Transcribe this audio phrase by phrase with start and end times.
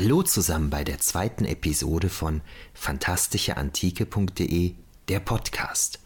[0.00, 2.40] Hallo zusammen bei der zweiten Episode von
[2.72, 4.74] fantastischeantike.de,
[5.08, 5.98] der Podcast.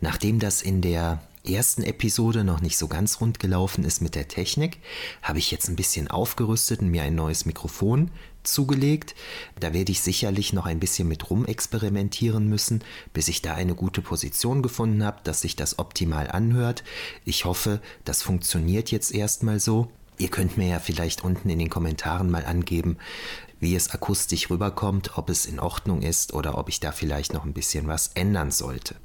[0.00, 4.28] Nachdem das in der ersten Episode noch nicht so ganz rund gelaufen ist mit der
[4.28, 4.78] Technik,
[5.20, 8.10] habe ich jetzt ein bisschen aufgerüstet und mir ein neues Mikrofon
[8.42, 9.14] zugelegt.
[9.60, 14.00] Da werde ich sicherlich noch ein bisschen mit rumexperimentieren müssen, bis ich da eine gute
[14.00, 16.84] Position gefunden habe, dass sich das optimal anhört.
[17.26, 19.90] Ich hoffe, das funktioniert jetzt erstmal so.
[20.18, 22.96] Ihr könnt mir ja vielleicht unten in den Kommentaren mal angeben,
[23.60, 27.44] wie es akustisch rüberkommt, ob es in Ordnung ist oder ob ich da vielleicht noch
[27.44, 28.96] ein bisschen was ändern sollte.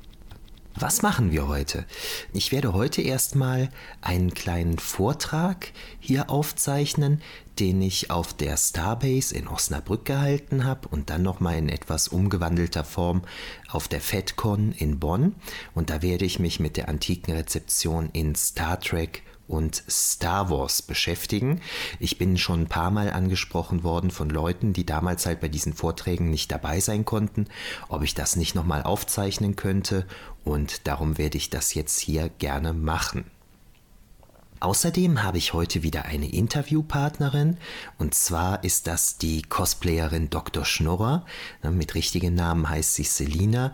[0.75, 1.85] Was machen wir heute?
[2.31, 3.69] Ich werde heute erstmal
[3.99, 7.21] einen kleinen Vortrag hier aufzeichnen,
[7.59, 12.85] den ich auf der Starbase in Osnabrück gehalten habe und dann nochmal in etwas umgewandelter
[12.85, 13.21] Form
[13.69, 15.35] auf der FedCon in Bonn.
[15.75, 20.81] Und da werde ich mich mit der antiken Rezeption in Star Trek und Star Wars
[20.81, 21.61] beschäftigen.
[21.99, 25.73] Ich bin schon ein paar Mal angesprochen worden von Leuten, die damals halt bei diesen
[25.73, 27.47] Vorträgen nicht dabei sein konnten,
[27.89, 30.07] ob ich das nicht nochmal aufzeichnen könnte
[30.43, 33.25] und darum werde ich das jetzt hier gerne machen.
[34.61, 37.57] Außerdem habe ich heute wieder eine Interviewpartnerin
[37.97, 40.65] und zwar ist das die Cosplayerin Dr.
[40.65, 41.25] Schnorrer.
[41.63, 43.73] Mit richtigen Namen heißt sie Selina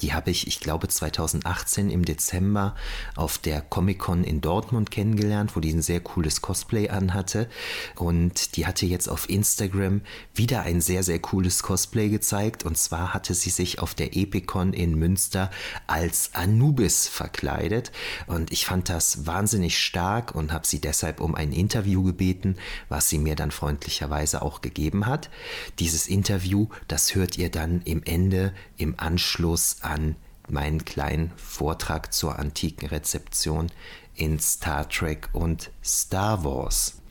[0.00, 2.74] die habe ich, ich glaube, 2018 im Dezember
[3.16, 7.48] auf der Comic-Con in Dortmund kennengelernt, wo die ein sehr cooles Cosplay anhatte.
[7.96, 10.02] Und die hatte jetzt auf Instagram
[10.34, 12.64] wieder ein sehr, sehr cooles Cosplay gezeigt.
[12.64, 15.50] Und zwar hatte sie sich auf der Epicon in Münster
[15.86, 17.90] als Anubis verkleidet.
[18.26, 22.56] Und ich fand das wahnsinnig stark und habe sie deshalb um ein Interview gebeten,
[22.88, 25.30] was sie mir dann freundlicherweise auch gegeben hat.
[25.78, 30.16] Dieses Interview, das hört ihr dann im Ende, im Anschluss an
[30.48, 33.70] meinen kleinen Vortrag zur antiken Rezeption
[34.14, 37.02] in Star Trek und Star Wars.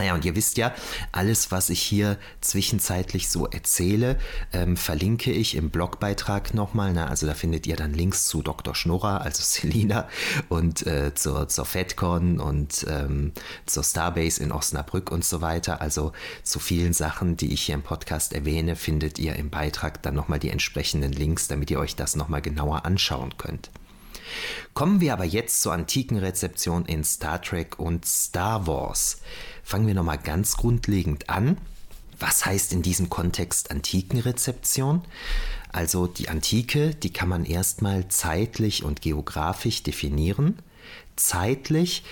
[0.00, 0.74] Naja, und ihr wisst ja,
[1.12, 4.18] alles, was ich hier zwischenzeitlich so erzähle,
[4.50, 6.94] ähm, verlinke ich im Blogbeitrag nochmal.
[6.94, 7.06] Ne?
[7.06, 8.74] Also da findet ihr dann Links zu Dr.
[8.74, 10.08] Schnurrer, also Selina,
[10.48, 13.32] und äh, zur, zur FedCon und ähm,
[13.66, 15.82] zur Starbase in Osnabrück und so weiter.
[15.82, 16.12] Also
[16.44, 20.38] zu vielen Sachen, die ich hier im Podcast erwähne, findet ihr im Beitrag dann nochmal
[20.38, 23.70] die entsprechenden Links, damit ihr euch das nochmal genauer anschauen könnt.
[24.72, 29.20] Kommen wir aber jetzt zur antiken Rezeption in Star Trek und Star Wars.
[29.70, 31.56] Fangen wir nochmal ganz grundlegend an.
[32.18, 35.02] Was heißt in diesem Kontext Antikenrezeption?
[35.70, 40.58] Also die Antike, die kann man erstmal zeitlich und geografisch definieren.
[41.14, 42.02] Zeitlich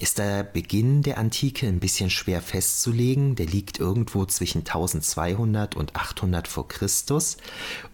[0.00, 3.34] ist der Beginn der Antike ein bisschen schwer festzulegen.
[3.34, 7.36] Der liegt irgendwo zwischen 1200 und 800 vor Christus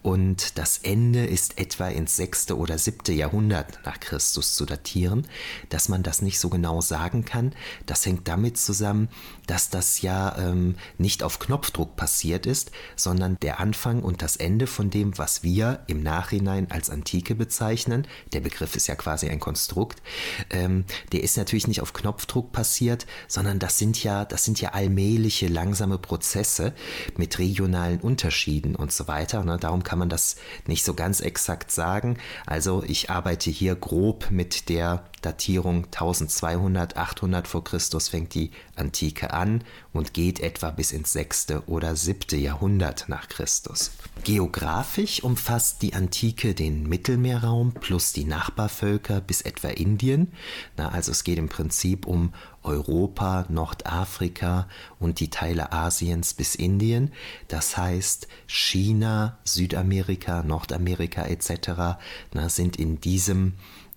[0.03, 2.51] und das Ende ist etwa ins 6.
[2.51, 3.15] oder 7.
[3.15, 5.27] Jahrhundert nach Christus zu datieren.
[5.69, 7.53] Dass man das nicht so genau sagen kann,
[7.87, 9.09] das hängt damit zusammen,
[9.47, 14.67] dass das ja ähm, nicht auf Knopfdruck passiert ist, sondern der Anfang und das Ende
[14.67, 19.39] von dem, was wir im Nachhinein als Antike bezeichnen, der Begriff ist ja quasi ein
[19.39, 20.03] Konstrukt,
[20.51, 24.69] ähm, der ist natürlich nicht auf Knopfdruck passiert, sondern das sind ja, das sind ja
[24.69, 26.73] allmähliche, langsame Prozesse
[27.17, 29.43] mit regionalen Unterschieden und so weiter.
[29.43, 29.57] Ne?
[29.59, 30.35] Darum kann man das
[30.67, 32.17] nicht so ganz exakt sagen.
[32.45, 39.33] Also ich arbeite hier grob mit der Datierung 1200, 800 vor Christus fängt die Antike
[39.33, 41.47] an und geht etwa bis ins 6.
[41.65, 42.39] oder 7.
[42.39, 43.91] Jahrhundert nach Christus.
[44.23, 50.31] Geografisch umfasst die Antike den Mittelmeerraum plus die Nachbarvölker bis etwa Indien.
[50.77, 52.31] Na, also es geht im Prinzip um
[52.61, 54.67] Europa, Nordafrika
[54.99, 57.11] und die Teile Asiens bis Indien.
[57.47, 61.97] Das heißt, China, Südamerika, Nordamerika etc.
[62.33, 63.53] Na, sind in diesem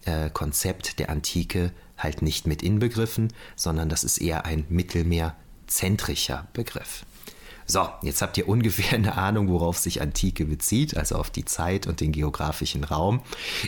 [0.08, 7.04] äh, Konzept der Antike halt nicht mit inbegriffen, sondern das ist eher ein mittelmeerzentrischer Begriff.
[7.70, 11.86] So, jetzt habt ihr ungefähr eine Ahnung, worauf sich Antike bezieht, also auf die Zeit
[11.86, 13.20] und den geografischen Raum.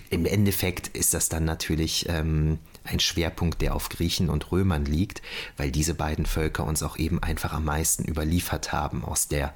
[0.09, 5.21] Im Endeffekt ist das dann natürlich ähm, ein Schwerpunkt, der auf Griechen und Römern liegt,
[5.59, 9.53] weil diese beiden Völker uns auch eben einfach am meisten überliefert haben aus der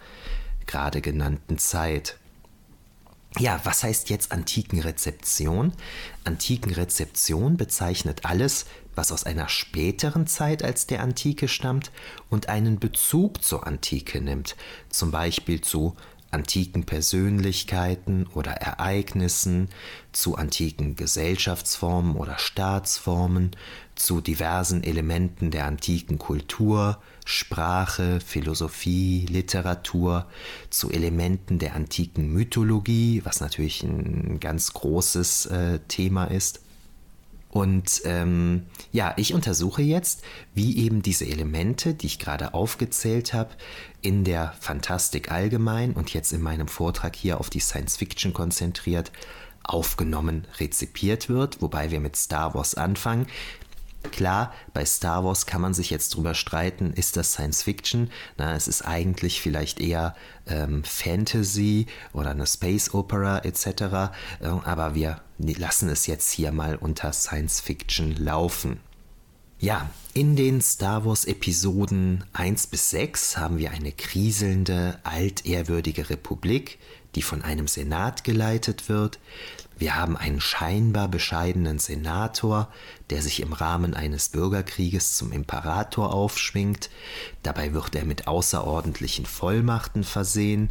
[0.66, 2.18] gerade genannten Zeit.
[3.38, 5.72] Ja, was heißt jetzt Antikenrezeption?
[6.22, 11.90] Antikenrezeption bezeichnet alles, was aus einer späteren Zeit als der Antike stammt
[12.30, 14.54] und einen Bezug zur Antike nimmt,
[14.88, 15.96] zum Beispiel zu
[16.30, 19.68] antiken Persönlichkeiten oder Ereignissen,
[20.12, 23.52] zu antiken Gesellschaftsformen oder Staatsformen,
[23.96, 30.26] zu diversen Elementen der antiken Kultur, Sprache, Philosophie, Literatur,
[30.70, 36.60] zu Elementen der antiken Mythologie, was natürlich ein ganz großes äh, Thema ist,
[37.54, 40.24] Und ähm, ja, ich untersuche jetzt,
[40.54, 43.50] wie eben diese Elemente, die ich gerade aufgezählt habe,
[44.02, 49.12] in der Fantastik allgemein und jetzt in meinem Vortrag hier auf die Science Fiction konzentriert,
[49.62, 53.28] aufgenommen, rezipiert wird, wobei wir mit Star Wars anfangen.
[54.12, 58.10] Klar, bei Star Wars kann man sich jetzt drüber streiten, ist das Science Fiction?
[58.36, 60.14] Na, es ist eigentlich vielleicht eher
[60.46, 63.66] ähm, Fantasy oder eine Space Opera etc.
[63.66, 64.10] Äh,
[64.64, 68.80] aber wir lassen es jetzt hier mal unter Science Fiction laufen.
[69.58, 76.78] Ja, in den Star Wars Episoden 1 bis 6 haben wir eine kriselnde, altehrwürdige Republik,
[77.14, 79.18] die von einem Senat geleitet wird.
[79.76, 82.68] Wir haben einen scheinbar bescheidenen Senator,
[83.10, 86.90] der sich im Rahmen eines Bürgerkrieges zum Imperator aufschwingt.
[87.42, 90.70] Dabei wird er mit außerordentlichen Vollmachten versehen.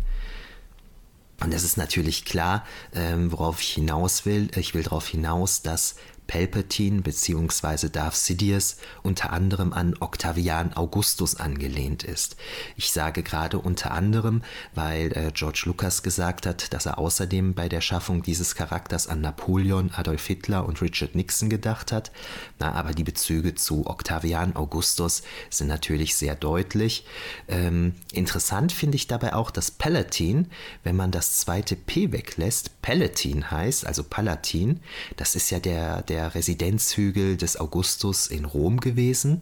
[1.41, 4.49] Und es ist natürlich klar, ähm, worauf ich hinaus will.
[4.55, 5.95] Ich will darauf hinaus, dass
[6.27, 7.89] Palpatine bzw.
[7.89, 12.35] Darth Sidious unter anderem an Octavian Augustus angelehnt ist.
[12.75, 14.41] Ich sage gerade unter anderem,
[14.73, 19.21] weil äh, George Lucas gesagt hat, dass er außerdem bei der Schaffung dieses Charakters an
[19.21, 22.11] Napoleon, Adolf Hitler und Richard Nixon gedacht hat.
[22.59, 27.05] Na, aber die Bezüge zu Octavian Augustus sind natürlich sehr deutlich.
[27.47, 30.45] Ähm, interessant finde ich dabei auch, dass Palatine,
[30.83, 34.79] wenn man das zweite P weglässt, Palatine heißt, also Palatin,
[35.17, 39.41] das ist ja der, der der Residenzhügel des Augustus in Rom gewesen.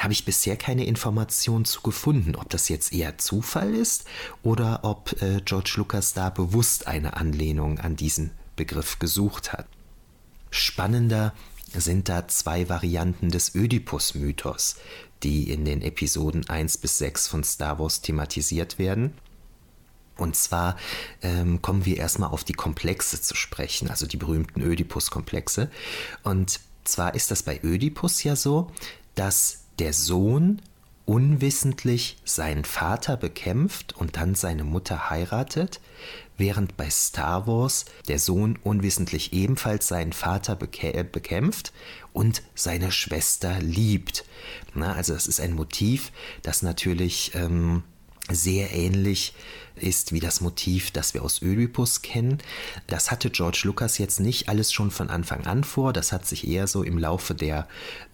[0.00, 4.04] Habe ich bisher keine Information zu gefunden, ob das jetzt eher Zufall ist
[4.42, 9.68] oder ob äh, George Lucas da bewusst eine Anlehnung an diesen Begriff gesucht hat.
[10.50, 11.34] Spannender
[11.72, 14.74] sind da zwei Varianten des Ödipus-Mythos,
[15.22, 19.12] die in den Episoden 1 bis 6 von Star Wars thematisiert werden.
[20.16, 20.76] Und zwar
[21.22, 25.70] ähm, kommen wir erstmal auf die Komplexe zu sprechen, also die berühmten Ödipus-Komplexe.
[26.22, 28.70] Und zwar ist das bei Ödipus ja so,
[29.14, 30.60] dass der Sohn
[31.04, 35.80] unwissentlich seinen Vater bekämpft und dann seine Mutter heiratet,
[36.36, 41.72] während bei Star Wars der Sohn unwissentlich ebenfalls seinen Vater bekä bekämpft
[42.12, 44.24] und seine Schwester liebt.
[44.74, 46.12] Na, also das ist ein Motiv,
[46.42, 47.82] das natürlich ähm,
[48.30, 49.61] sehr ähnlich ist
[50.12, 52.38] wie das Motiv, das wir aus Ödipus kennen.
[52.86, 55.92] Das hatte George Lucas jetzt nicht alles schon von Anfang an vor.
[55.92, 57.66] Das hat sich eher so im Laufe der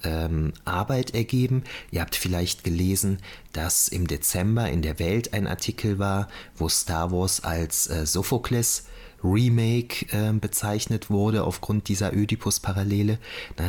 [0.04, 1.64] ähm, Arbeit ergeben.
[1.90, 3.18] Ihr habt vielleicht gelesen,
[3.52, 8.84] dass im Dezember in der Welt ein Artikel war, wo Star Wars als äh, Sophokles
[9.22, 13.18] Remake äh, bezeichnet wurde aufgrund dieser Ödipus-Parallele.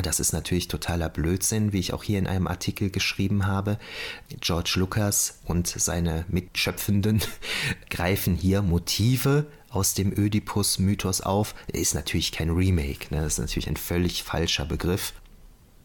[0.04, 3.80] das ist natürlich totaler Blödsinn, wie ich auch hier in einem Artikel geschrieben habe.
[4.40, 7.22] George Lucas und seine Mitschöpfenden
[7.90, 11.56] greifen hier Motive aus dem Ödipus-Mythos auf.
[11.68, 13.22] Ist natürlich kein Remake, ne?
[13.22, 15.13] das ist natürlich ein völlig falscher Begriff.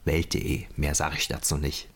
[0.04, 1.88] Welt.de, mehr sage ich dazu nicht.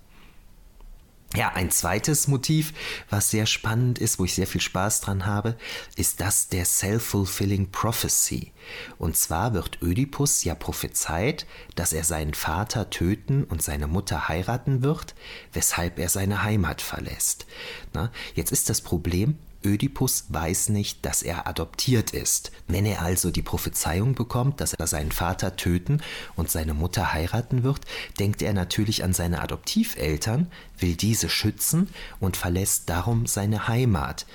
[1.37, 2.73] Ja, ein zweites Motiv,
[3.11, 5.59] was sehr spannend ist, wo ich sehr viel Spaß dran habe,
[5.95, 8.53] ist das der Self-Fulfilling Prophecy.
[8.97, 14.83] Und zwar wird Ödipus ja prophezeit, dass er seinen Vater töten und seine Mutter heiraten
[14.83, 15.15] wird,
[15.53, 17.47] weshalb er seine Heimat verlässt.
[17.93, 22.53] Na, jetzt ist das Problem, Ödipus weiß nicht, dass er adoptiert ist.
[22.69, 26.01] Wenn er also die Prophezeiung bekommt, dass er seinen Vater töten
[26.37, 27.81] und seine Mutter heiraten wird,
[28.19, 30.47] denkt er natürlich an seine Adoptiveltern,
[30.79, 31.89] will diese schützen
[32.21, 34.27] und verlässt darum seine Heimat.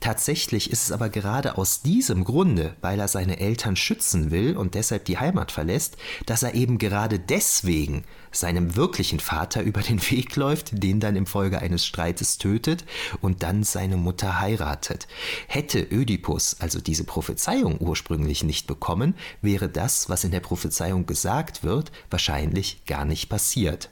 [0.00, 4.74] Tatsächlich ist es aber gerade aus diesem Grunde, weil er seine Eltern schützen will und
[4.74, 5.96] deshalb die Heimat verlässt,
[6.26, 11.26] dass er eben gerade deswegen seinem wirklichen Vater über den Weg läuft, den dann im
[11.26, 12.84] Folge eines Streites tötet
[13.20, 15.06] und dann seine Mutter heiratet.
[15.48, 21.62] Hätte Ödipus also diese Prophezeiung ursprünglich nicht bekommen, wäre das, was in der Prophezeiung gesagt
[21.64, 23.90] wird, wahrscheinlich gar nicht passiert.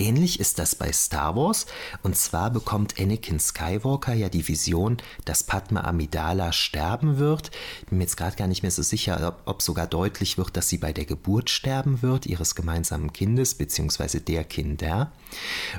[0.00, 1.66] Ähnlich ist das bei Star Wars,
[2.02, 7.50] und zwar bekommt Anakin Skywalker ja die Vision, dass Padma Amidala sterben wird.
[7.82, 10.56] Ich bin mir jetzt gerade gar nicht mehr so sicher, ob, ob, sogar deutlich wird,
[10.56, 15.12] dass sie bei der Geburt sterben wird, ihres gemeinsamen Kindes, beziehungsweise der Kinder.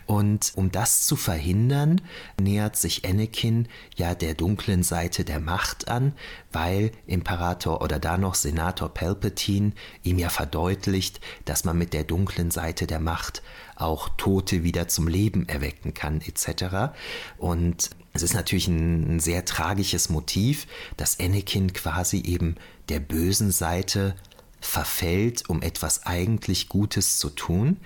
[0.05, 1.99] Und um das zu verhindern,
[2.39, 6.13] nähert sich Anakin ja der dunklen Seite der Macht an,
[6.51, 12.51] weil Imperator oder da noch Senator Palpatine ihm ja verdeutlicht, dass man mit der dunklen
[12.51, 13.41] Seite der Macht
[13.75, 16.93] auch Tote wieder zum Leben erwecken kann, etc.
[17.37, 20.67] Und es ist natürlich ein, sehr tragisches Motiv,
[20.97, 22.55] dass Anakin quasi eben
[22.89, 24.15] der bösen Seite
[24.61, 27.77] verfällt, um etwas eigentlich Gutes zu tun.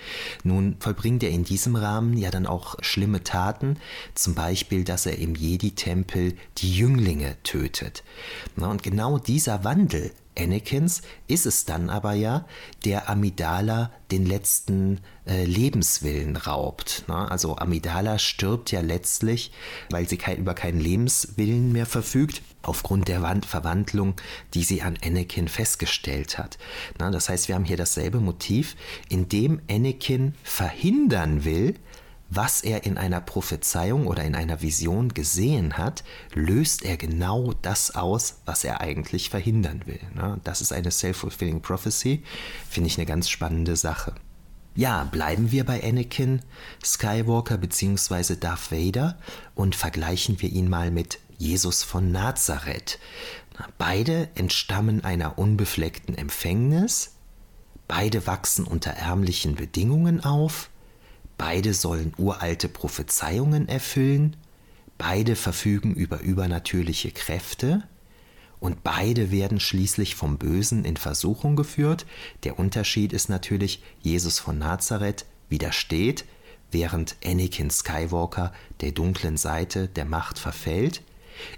[0.44, 3.77] Nun vollbringt er in diesem Rahmen ja dann auch schlimme Taten,
[4.13, 8.03] zum Beispiel, dass er im Jedi-Tempel die Jünglinge tötet.
[8.58, 12.46] Und genau dieser Wandel Anakins ist es dann aber ja,
[12.84, 17.06] der Amidala den letzten äh, Lebenswillen raubt.
[17.08, 17.30] Ne?
[17.32, 19.51] Also Amidala stirbt ja letztlich,
[19.89, 24.15] weil sie kein, über keinen Lebenswillen mehr verfügt, aufgrund der Wand Verwandlung,
[24.54, 26.58] die sie an Anakin festgestellt hat.
[27.00, 27.12] Ne?
[27.12, 28.75] Das heißt, wir haben hier dasselbe Motiv,
[29.10, 31.75] in dem Anakin verhindern will,
[32.36, 37.96] was er in einer Prophezeiung oder in einer Vision gesehen hat, löst er genau das
[37.96, 40.01] aus, was er eigentlich verhindern will.
[40.13, 40.39] Ne?
[40.44, 42.24] Das ist eine self-fulfilling prophecy,
[42.70, 44.15] finde ich eine ganz spannende Sache.
[44.75, 46.42] Ja, bleiben wir bei Anakin
[46.84, 48.36] Skywalker bzw.
[48.36, 49.18] Darth Vader
[49.56, 53.00] und vergleichen wir ihn mal mit Jesus von Nazareth.
[53.77, 57.13] Beide entstammen einer unbefleckten Empfängnis,
[57.88, 60.70] beide wachsen unter ärmlichen Bedingungen auf,
[61.38, 64.38] Beide sollen uralte Prophezeiungen erfüllen,
[64.98, 67.84] beide verfügen über übernatürliche Kräfte
[68.60, 72.06] und beide werden schließlich vom Bösen in Versuchung geführt.
[72.44, 76.25] Der Unterschied ist natürlich, Jesus von Nazareth widersteht,
[76.72, 81.01] während Anakin Skywalker der dunklen Seite der Macht verfällt.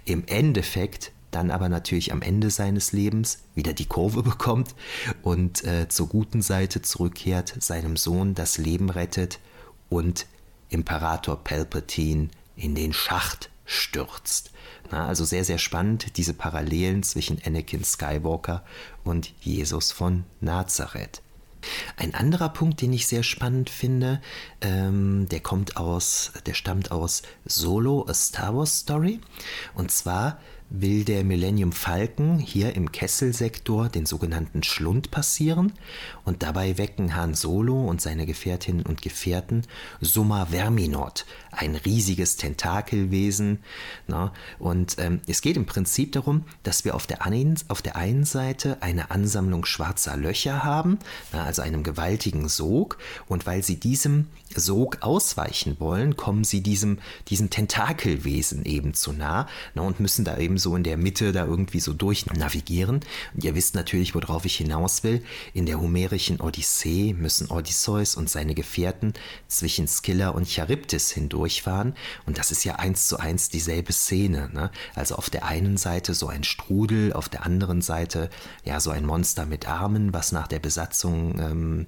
[0.04, 4.74] Im Endeffekt dann aber natürlich am Ende seines Lebens wieder die Kurve bekommt
[5.22, 9.38] und äh, zur guten Seite zurückkehrt, seinem Sohn das Leben rettet
[9.88, 10.26] und
[10.68, 14.50] Imperator Palpatine in den Schacht stürzt.
[14.90, 18.64] Na, also sehr, sehr spannend, diese Parallelen zwischen Anakin Skywalker
[19.04, 21.22] und Jesus von Nazareth.
[21.96, 24.22] Ein anderer Punkt, den ich sehr spannend finde,
[24.60, 29.20] ähm, der kommt aus, der stammt aus Solo, A Star Wars Story.
[29.74, 30.38] Und zwar
[30.70, 35.72] will der Millennium Falcon hier im Kesselsektor den sogenannten Schlund passieren
[36.24, 39.62] und dabei wecken Han Solo und seine Gefährtinnen und Gefährten
[40.00, 43.60] Summa Verminot, ein riesiges Tentakelwesen.
[44.06, 47.96] Na, und ähm, es geht im Prinzip darum, dass wir auf der, einen, auf der
[47.96, 50.98] einen Seite eine Ansammlung schwarzer Löcher haben,
[51.32, 54.26] na, also einem gewaltigen Sog, und weil sie diesem
[54.58, 56.98] Sog ausweichen wollen, kommen sie diesem,
[57.28, 61.44] diesem Tentakelwesen eben zu nah na, und müssen da eben so in der Mitte da
[61.44, 63.00] irgendwie so durch navigieren.
[63.34, 65.22] Und ihr wisst natürlich, worauf ich hinaus will.
[65.54, 69.14] In der homerischen Odyssee müssen Odysseus und seine Gefährten
[69.46, 71.94] zwischen Skylla und Charybdis hindurchfahren.
[72.26, 74.50] Und das ist ja eins zu eins dieselbe Szene.
[74.52, 74.70] Ne?
[74.94, 78.30] Also auf der einen Seite so ein Strudel, auf der anderen Seite
[78.64, 81.86] ja so ein Monster mit Armen, was nach der Besatzung ähm,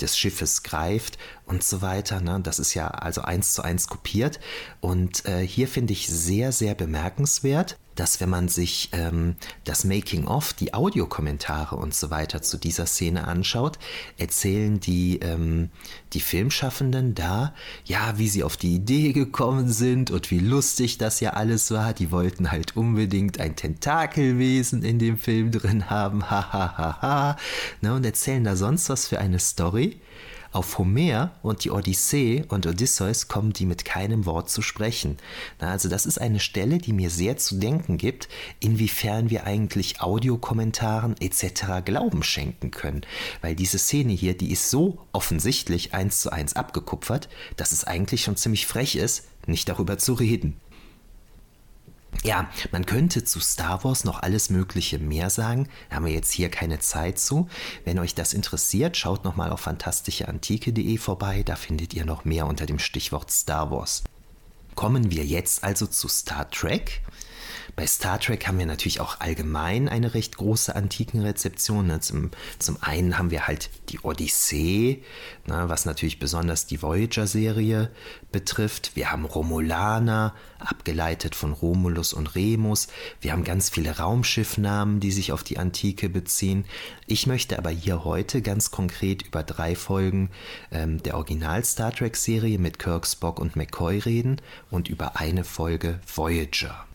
[0.00, 2.20] des Schiffes greift und so weiter.
[2.20, 2.40] Ne?
[2.42, 4.40] Das ist ja also eins zu eins kopiert.
[4.80, 10.52] Und äh, hier finde ich sehr, sehr bemerkenswert, dass wenn man sich ähm, das Making-of,
[10.52, 13.78] die Audiokommentare und so weiter zu dieser Szene anschaut,
[14.18, 15.70] erzählen die, ähm,
[16.12, 21.20] die Filmschaffenden da, ja, wie sie auf die Idee gekommen sind und wie lustig das
[21.20, 21.92] ja alles war.
[21.92, 27.36] Die wollten halt unbedingt ein Tentakelwesen in dem Film drin haben, ha ha ha ha.
[27.80, 30.00] Ne, und erzählen da sonst was für eine Story.
[30.56, 35.18] Auf Homer und die Odyssee und Odysseus kommen die mit keinem Wort zu sprechen.
[35.60, 40.00] Na, also das ist eine Stelle, die mir sehr zu denken gibt, inwiefern wir eigentlich
[40.00, 41.84] Audiokommentaren etc.
[41.84, 43.02] Glauben schenken können.
[43.42, 48.22] Weil diese Szene hier, die ist so offensichtlich eins zu eins abgekupfert, dass es eigentlich
[48.22, 50.58] schon ziemlich frech ist, nicht darüber zu reden.
[52.22, 56.32] Ja, man könnte zu Star Wars noch alles Mögliche mehr sagen, da haben wir jetzt
[56.32, 57.48] hier keine Zeit zu.
[57.84, 62.66] Wenn euch das interessiert, schaut nochmal auf fantastischeantike.de vorbei, da findet ihr noch mehr unter
[62.66, 64.02] dem Stichwort Star Wars.
[64.74, 67.00] Kommen wir jetzt also zu Star Trek.
[67.76, 71.86] Bei Star Trek haben wir natürlich auch allgemein eine recht große Antikenrezeption.
[71.86, 72.00] Ne?
[72.00, 75.02] Zum, zum einen haben wir halt die Odyssee,
[75.46, 75.64] ne?
[75.66, 77.90] was natürlich besonders die Voyager-Serie
[78.32, 78.92] betrifft.
[78.96, 82.88] Wir haben Romulaner, abgeleitet von Romulus und Remus.
[83.20, 86.64] Wir haben ganz viele Raumschiffnamen, die sich auf die Antike beziehen.
[87.06, 90.30] Ich möchte aber hier heute ganz konkret über drei Folgen
[90.72, 94.40] ähm, der Original Star Trek-Serie mit Kirk, Spock und McCoy reden
[94.70, 96.85] und über eine Folge Voyager.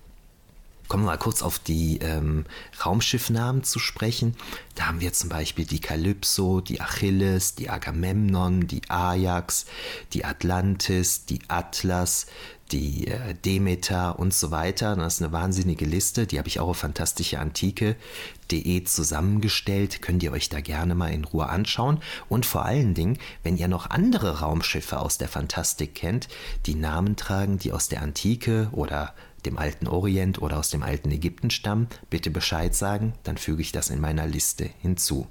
[0.92, 2.44] Kommen wir mal kurz auf die ähm,
[2.86, 4.36] Raumschiffnamen zu sprechen.
[4.76, 9.68] Da haben wir zum Beispiel die Kalypso, die Achilles, die Agamemnon, die Ajax,
[10.12, 12.26] die Atlantis, die Atlas,
[12.74, 14.98] die äh, Demeter und so weiter.
[14.98, 20.02] Das ist eine wahnsinnige Liste, die habe ich auch auf fantastischeantike.de zusammengestellt.
[20.02, 22.02] Könnt ihr euch da gerne mal in Ruhe anschauen.
[22.28, 26.28] Und vor allen Dingen, wenn ihr noch andere Raumschiffe aus der Fantastik kennt,
[26.66, 29.14] die Namen tragen, die aus der Antike oder
[29.46, 33.72] dem alten Orient oder aus dem alten Ägypten stammen, bitte Bescheid sagen, dann füge ich
[33.72, 35.28] das in meiner Liste hinzu.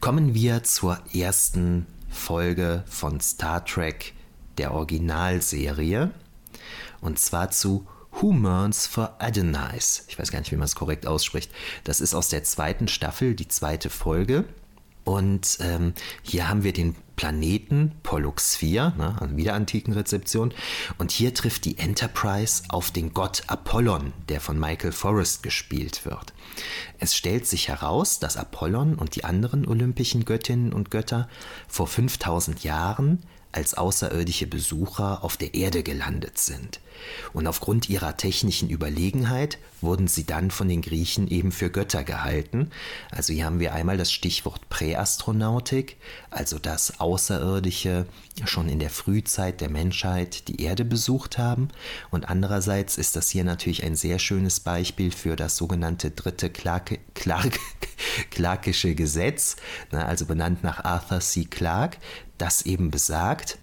[0.00, 4.14] Kommen wir zur ersten Folge von Star Trek
[4.56, 6.10] der Originalserie
[7.00, 10.04] und zwar zu Who Mourns for Adonais.
[10.08, 11.50] Ich weiß gar nicht, wie man es korrekt ausspricht.
[11.84, 14.44] Das ist aus der zweiten Staffel, die zweite Folge.
[15.04, 20.54] Und ähm, hier haben wir den Planeten Pollux 4, ne, also wieder Antikenrezeption.
[20.98, 26.32] Und hier trifft die Enterprise auf den Gott Apollon, der von Michael Forrest gespielt wird.
[27.00, 31.28] Es stellt sich heraus, dass Apollon und die anderen olympischen Göttinnen und Götter
[31.66, 33.18] vor 5000 Jahren
[33.52, 36.80] als außerirdische Besucher auf der Erde gelandet sind.
[37.32, 42.70] Und aufgrund ihrer technischen Überlegenheit wurden sie dann von den Griechen eben für Götter gehalten.
[43.10, 45.96] Also hier haben wir einmal das Stichwort Präastronautik,
[46.30, 48.06] also dass Außerirdische
[48.46, 51.68] schon in der Frühzeit der Menschheit die Erde besucht haben.
[52.10, 56.98] Und andererseits ist das hier natürlich ein sehr schönes Beispiel für das sogenannte dritte Clarke,
[57.14, 57.58] Clarke,
[58.30, 59.56] Clarkische Gesetz,
[59.92, 61.44] ne, also benannt nach Arthur C.
[61.44, 61.98] Clarke,
[62.38, 63.58] das eben besagt,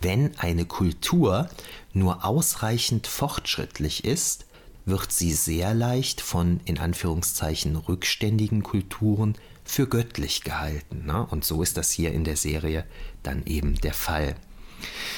[0.00, 1.48] wenn eine Kultur
[1.92, 4.46] nur ausreichend fortschrittlich ist,
[4.84, 11.04] wird sie sehr leicht von in Anführungszeichen rückständigen Kulturen für göttlich gehalten.
[11.04, 11.26] Ne?
[11.30, 12.84] Und so ist das hier in der Serie
[13.22, 14.36] dann eben der Fall.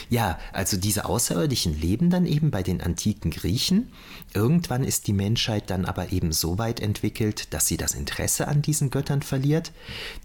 [0.09, 3.93] Ja, also diese Außerirdischen leben dann eben bei den antiken Griechen.
[4.35, 8.63] Irgendwann ist die Menschheit dann aber eben so weit entwickelt, dass sie das Interesse an
[8.63, 9.71] diesen Göttern verliert.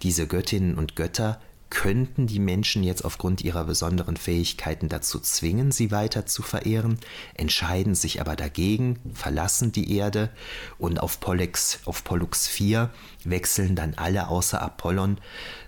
[0.01, 1.39] Diese Göttinnen und Götter
[1.69, 6.99] könnten die Menschen jetzt aufgrund ihrer besonderen Fähigkeiten dazu zwingen, sie weiter zu verehren,
[7.33, 10.29] entscheiden sich aber dagegen, verlassen die Erde
[10.77, 12.89] und auf Pollux, auf Pollux 4
[13.23, 15.17] wechseln dann alle außer Apollon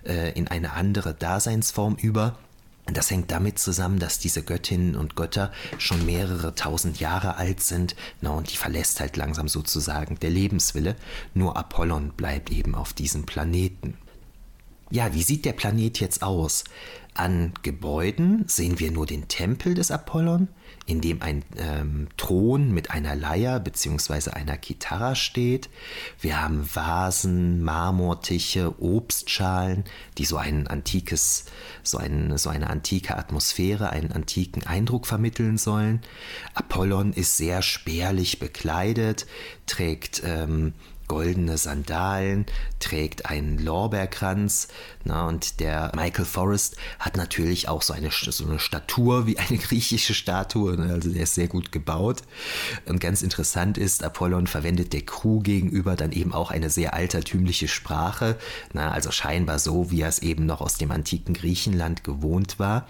[0.04, 2.38] äh, in eine andere Daseinsform über.
[2.86, 7.94] Das hängt damit zusammen, dass diese Göttinnen und Götter schon mehrere tausend Jahre alt sind,
[8.22, 10.96] na, und die verlässt halt langsam sozusagen der Lebenswille.
[11.34, 13.98] Nur Apollon bleibt eben auf diesem Planeten.
[14.90, 16.64] Ja, wie sieht der Planet jetzt aus?
[17.12, 20.46] An Gebäuden sehen wir nur den Tempel des Apollon,
[20.86, 24.30] in dem ein ähm, Thron mit einer Leier bzw.
[24.30, 25.68] einer Gitarre steht.
[26.20, 29.84] Wir haben Vasen, Marmortische, Obstschalen,
[30.16, 31.46] die so ein antikes,
[31.82, 36.02] so, ein, so eine antike Atmosphäre, einen antiken Eindruck vermitteln sollen.
[36.54, 39.26] Apollon ist sehr spärlich bekleidet,
[39.66, 40.72] trägt ähm,
[41.08, 42.46] goldene Sandalen,
[42.78, 44.68] trägt einen Lorbeerkranz.
[45.04, 49.58] Na, und der Michael Forrest hat natürlich auch so eine, so eine Statur wie eine
[49.58, 50.76] griechische Statue.
[50.76, 50.92] Ne?
[50.92, 52.22] Also der ist sehr gut gebaut.
[52.86, 57.68] Und ganz interessant ist, Apollon verwendet der Crew gegenüber dann eben auch eine sehr altertümliche
[57.68, 58.36] Sprache.
[58.72, 62.86] Na, also scheinbar so, wie er es eben noch aus dem antiken Griechenland gewohnt war.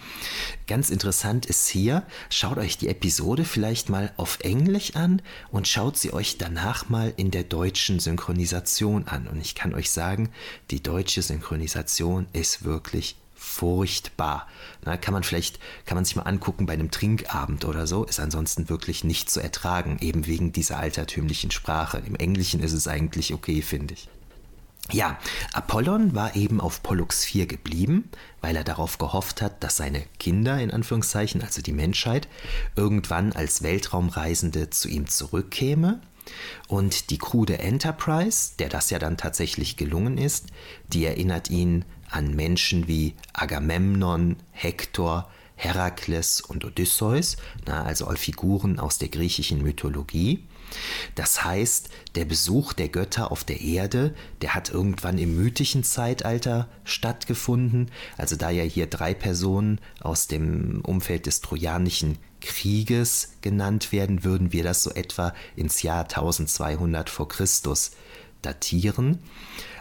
[0.66, 5.96] Ganz interessant ist hier, schaut euch die Episode vielleicht mal auf Englisch an und schaut
[5.96, 9.28] sie euch danach mal in der deutschen Synchronisation an.
[9.28, 10.30] Und ich kann euch sagen,
[10.70, 14.48] die deutsche Synchronisation ist wirklich furchtbar.
[14.84, 18.18] Na, kann man vielleicht, kann man sich mal angucken bei einem Trinkabend oder so, ist
[18.18, 22.02] ansonsten wirklich nicht zu ertragen, eben wegen dieser altertümlichen Sprache.
[22.04, 24.08] Im Englischen ist es eigentlich okay, finde ich.
[24.90, 25.18] Ja,
[25.52, 28.08] Apollon war eben auf Pollux 4 geblieben,
[28.40, 32.26] weil er darauf gehofft hat, dass seine Kinder, in Anführungszeichen, also die Menschheit,
[32.74, 36.00] irgendwann als Weltraumreisende zu ihm zurückkäme
[36.66, 40.46] und die der Enterprise, der das ja dann tatsächlich gelungen ist,
[40.92, 47.36] die erinnert ihn an Menschen wie Agamemnon, Hektor, Herakles und Odysseus,
[47.66, 50.44] also Figuren aus der griechischen Mythologie.
[51.14, 56.68] Das heißt, der Besuch der Götter auf der Erde, der hat irgendwann im mythischen Zeitalter
[56.84, 57.90] stattgefunden.
[58.18, 64.53] Also da ja hier drei Personen aus dem Umfeld des Trojanischen Krieges genannt werden, würden
[64.53, 67.92] wir das so etwa ins Jahr 1200 vor Christus
[68.42, 69.18] datieren.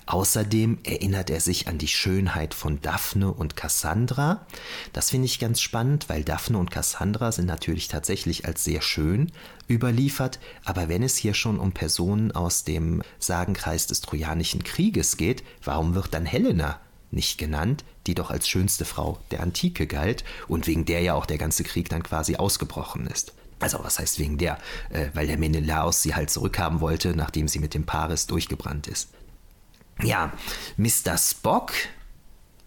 [0.07, 4.45] Außerdem erinnert er sich an die Schönheit von Daphne und Cassandra.
[4.93, 9.33] Das finde ich ganz spannend, weil Daphne und Cassandra sind natürlich tatsächlich als sehr schön
[9.69, 15.43] überliefert, aber wenn es hier schon um Personen aus dem Sagenkreis des Trojanischen Krieges geht,
[15.61, 16.79] warum wird dann Helena
[17.17, 21.25] nicht genannt, die doch als schönste Frau der Antike galt und wegen der ja auch
[21.25, 23.33] der ganze Krieg dann quasi ausgebrochen ist?
[23.59, 24.57] Also was heißt wegen der?
[24.89, 29.09] Äh, weil der Menelaos sie halt zurückhaben wollte, nachdem sie mit dem Paris durchgebrannt ist.
[30.01, 30.31] Ja,
[30.77, 31.17] Mr.
[31.17, 31.73] Spock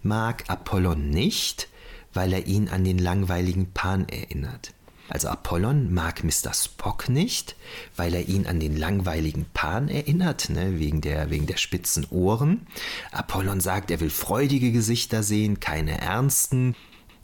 [0.03, 1.69] mag Apollon nicht,
[2.13, 4.73] weil er ihn an den langweiligen Pan erinnert.
[5.11, 6.55] Also Apollon mag Mr.
[6.55, 7.57] Spock nicht,
[7.97, 12.67] weil er ihn an den langweiligen Pan erinnert, ne, wegen, der, wegen der spitzen Ohren.
[13.11, 16.77] Apollon sagt, er will freudige Gesichter sehen, keine ernsten.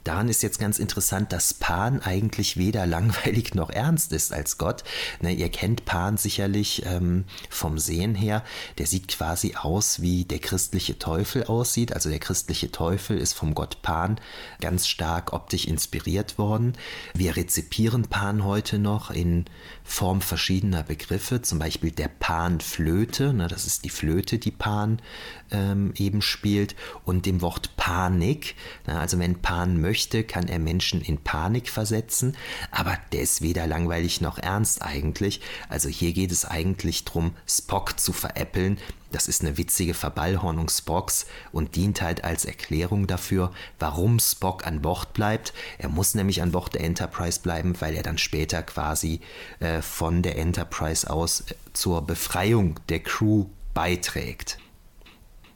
[0.07, 4.83] Daran ist jetzt ganz interessant, dass Pan eigentlich weder langweilig noch ernst ist als Gott.
[5.21, 8.43] Ne, ihr kennt Pan sicherlich ähm, vom Sehen her.
[8.77, 11.93] Der sieht quasi aus, wie der christliche Teufel aussieht.
[11.93, 14.19] Also der christliche Teufel ist vom Gott Pan
[14.61, 16.73] ganz stark optisch inspiriert worden.
[17.13, 19.45] Wir rezipieren Pan heute noch in
[19.89, 25.01] Form verschiedener Begriffe, zum Beispiel der Panflöte, ne, das ist die Flöte, die Pan
[25.49, 28.55] ähm, eben spielt, und dem Wort Panik.
[28.85, 32.35] Ne, also wenn Pan möchte, kann er Menschen in Panik versetzen,
[32.69, 35.39] aber der ist weder langweilig noch ernst eigentlich.
[35.69, 38.77] Also hier geht es eigentlich darum, Spock zu veräppeln,
[39.11, 44.81] das ist eine witzige Verballhornung Spocks und dient halt als Erklärung dafür, warum Spock an
[44.81, 45.53] Bord bleibt.
[45.77, 49.21] Er muss nämlich an Bord der Enterprise bleiben, weil er dann später quasi
[49.59, 54.57] äh, von der Enterprise aus äh, zur Befreiung der Crew beiträgt.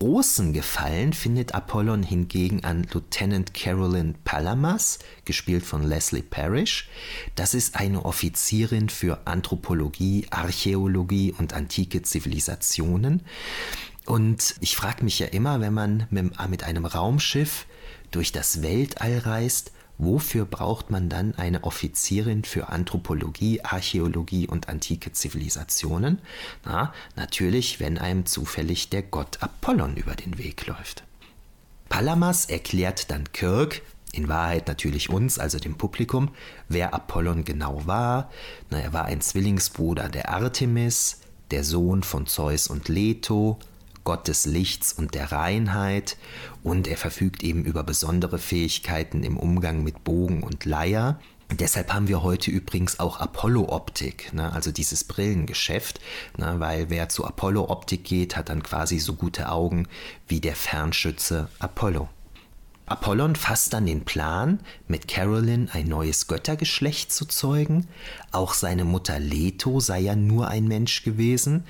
[0.02, 6.90] Großen Gefallen findet Apollon hingegen an Lieutenant Carolyn Palamas, gespielt von Leslie Parrish.
[7.36, 13.22] Das ist eine Offizierin für Anthropologie, Archäologie und antike Zivilisationen.
[14.08, 17.68] Und ich frage mich ja immer, wenn man mit einem Raumschiff
[18.10, 25.14] durch das Weltall reist, wofür braucht man dann eine Offizierin für Anthropologie, Archäologie und antike
[25.14, 26.20] Zivilisationen?
[26.66, 31.04] Na, natürlich, wenn einem zufällig der Gott Apollon über den Weg läuft.
[31.88, 36.30] Palamas erklärt dann Kirk, in Wahrheit natürlich uns, also dem Publikum,
[36.68, 38.30] wer Apollon genau war.
[38.70, 41.20] Na, er war ein Zwillingsbruder der Artemis,
[41.52, 43.60] der Sohn von Zeus und Leto,
[44.04, 46.18] Gott des Lichts und der Reinheit
[46.64, 51.20] und er verfügt eben über besondere Fähigkeiten im Umgang mit Bogen und Leier.
[51.52, 56.00] Deshalb haben wir heute übrigens auch Apollo-Optik, ne, also dieses Brillengeschäft,
[56.38, 59.88] ne, weil wer zu Apollo-Optik geht, hat dann quasi so gute Augen
[60.28, 62.08] wie der Fernschütze Apollo.
[62.92, 67.88] Apollon fasst dann den Plan, mit Carolyn ein neues Göttergeschlecht zu zeugen.
[68.32, 71.64] Auch seine Mutter Leto sei ja nur ein Mensch gewesen.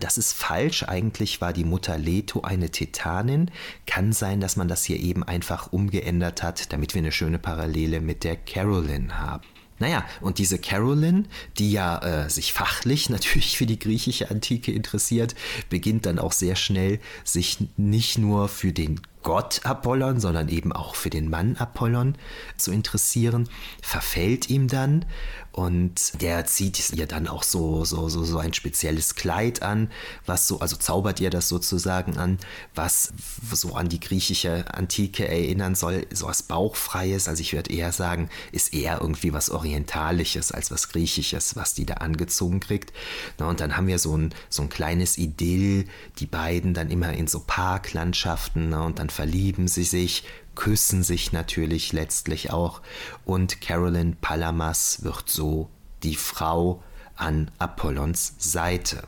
[0.00, 0.84] Das ist falsch.
[0.84, 3.50] Eigentlich war die Mutter Leto eine Titanin.
[3.86, 8.00] Kann sein, dass man das hier eben einfach umgeändert hat, damit wir eine schöne Parallele
[8.00, 9.51] mit der Carolyn haben.
[9.82, 11.26] Naja, und diese Carolyn,
[11.58, 15.34] die ja äh, sich fachlich natürlich für die griechische Antike interessiert,
[15.70, 20.94] beginnt dann auch sehr schnell, sich nicht nur für den Gott Apollon, sondern eben auch
[20.94, 22.14] für den Mann Apollon
[22.56, 23.48] zu interessieren,
[23.82, 25.04] verfällt ihm dann
[25.52, 29.90] und der zieht ihr dann auch so, so, so, so ein spezielles Kleid an,
[30.24, 32.38] was so, also zaubert ihr das sozusagen an,
[32.74, 33.12] was
[33.52, 37.28] so an die griechische Antike erinnern soll, so was Bauchfreies.
[37.28, 41.84] Also ich würde eher sagen, ist eher irgendwie was Orientalisches als was Griechisches, was die
[41.84, 42.92] da angezogen kriegt.
[43.38, 45.84] Na, und dann haben wir so ein, so ein kleines Idyll,
[46.18, 51.32] die beiden dann immer in so Parklandschaften na, und dann verlieben sie sich, küssen sich
[51.32, 52.82] natürlich letztlich auch
[53.24, 55.68] und Carolyn Palamas wird so
[56.02, 56.82] die Frau
[57.16, 59.04] an Apollons Seite.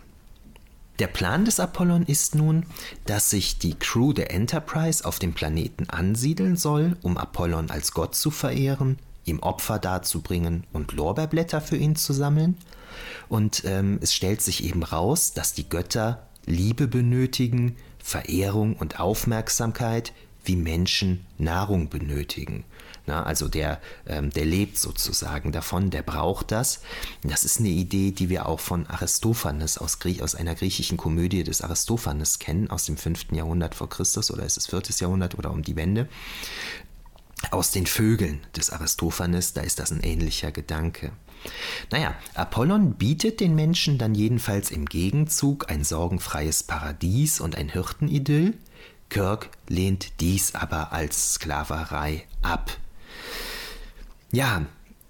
[1.00, 2.66] Der Plan des Apollon ist nun,
[3.06, 8.14] dass sich die Crew der Enterprise auf dem Planeten ansiedeln soll, um Apollon als Gott
[8.14, 12.56] zu verehren, ihm Opfer darzubringen und Lorbeerblätter für ihn zu sammeln.
[13.28, 20.12] Und ähm, es stellt sich eben raus, dass die Götter Liebe benötigen, Verehrung und Aufmerksamkeit,
[20.44, 22.64] wie Menschen Nahrung benötigen.
[23.06, 26.80] Na, also der, ähm, der lebt sozusagen davon, der braucht das.
[27.22, 31.44] Das ist eine Idee, die wir auch von Aristophanes aus, Griech, aus einer griechischen Komödie
[31.44, 33.32] des Aristophanes kennen, aus dem 5.
[33.32, 34.82] Jahrhundert vor Christus oder ist es 4.
[35.00, 36.08] Jahrhundert oder um die Wende.
[37.50, 41.12] Aus den Vögeln des Aristophanes, da ist das ein ähnlicher Gedanke.
[41.90, 48.54] Naja, Apollon bietet den Menschen dann jedenfalls im Gegenzug ein sorgenfreies Paradies und ein Hirtenidyll,
[49.14, 52.76] Kirk lehnt dies aber als Sklaverei ab.
[54.32, 54.62] Ja,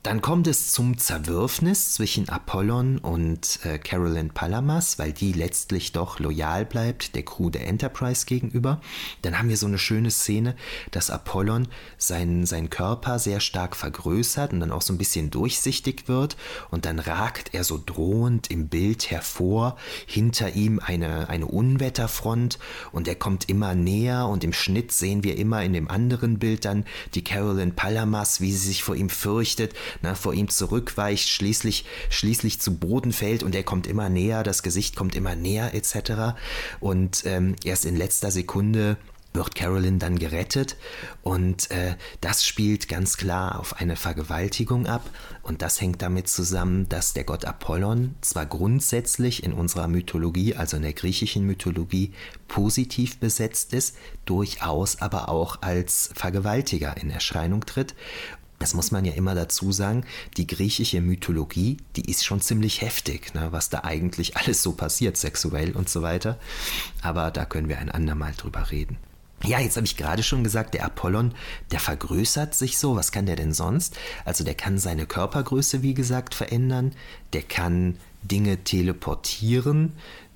[0.05, 6.19] dann kommt es zum Zerwürfnis zwischen Apollon und äh, Carolyn Palamas, weil die letztlich doch
[6.19, 8.83] loyal bleibt der Crew der Enterprise gegenüber.
[9.23, 10.57] Dann haben wir so eine schöne Szene,
[10.91, 16.07] dass Apollon seinen, seinen Körper sehr stark vergrößert und dann auch so ein bisschen durchsichtig
[16.07, 16.37] wird
[16.71, 22.59] und dann ragt er so drohend im Bild hervor, hinter ihm eine, eine Unwetterfront
[22.93, 26.67] und er kommt immer näher und im Schnitt sehen wir immer in dem anderen Bild
[26.67, 31.85] dann die Carolyn Palamas, wie sie sich vor ihm fürchtet, ne, vor ihm zurückweicht, schließlich,
[32.11, 36.37] schließlich zu Boden fällt und er kommt immer näher, das Gesicht kommt immer näher etc.
[36.81, 38.97] Und ähm, erst in letzter Sekunde
[39.35, 40.77] wird Carolyn dann gerettet
[41.23, 45.11] und äh, das spielt ganz klar auf eine Vergewaltigung ab
[45.43, 50.77] und das hängt damit zusammen, dass der Gott Apollon zwar grundsätzlich in unserer Mythologie, also
[50.77, 52.13] in der griechischen Mythologie,
[52.47, 57.97] positiv besetzt ist, durchaus aber auch als Vergewaltiger in Erscheinung tritt
[58.65, 60.07] das muss man ja immer dazu sagen,
[60.39, 65.19] die griechische Mythologie, die ist schon ziemlich heftig, ne, was da eigentlich alles so passiert,
[65.19, 66.39] sexuell und so weiter.
[67.03, 68.97] Aber da können wir ein andermal drüber reden.
[69.45, 71.35] Ja, jetzt habe ich gerade schon gesagt, der Apollon,
[71.73, 72.97] der vergrößert sich so.
[72.97, 73.99] Was kann der denn sonst?
[74.25, 76.93] Also der kann seine Körpergröße, wie gesagt, verändern.
[77.35, 79.93] Der kann Dinge teleportieren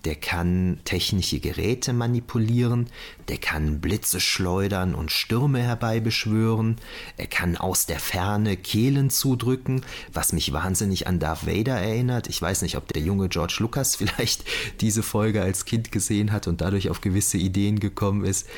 [0.09, 2.89] der kann technische Geräte manipulieren,
[3.29, 6.77] der kann Blitze schleudern und Stürme herbeibeschwören,
[7.19, 12.27] er kann aus der Ferne Kehlen zudrücken, was mich wahnsinnig an Darth Vader erinnert.
[12.27, 14.45] Ich weiß nicht, ob der junge George Lucas vielleicht
[14.81, 18.49] diese Folge als Kind gesehen hat und dadurch auf gewisse Ideen gekommen ist.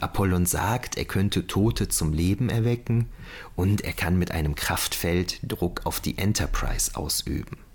[0.00, 3.10] Apollon sagt, er könnte Tote zum Leben erwecken
[3.54, 7.65] und er kann mit einem Kraftfeld Druck auf die Enterprise ausüben.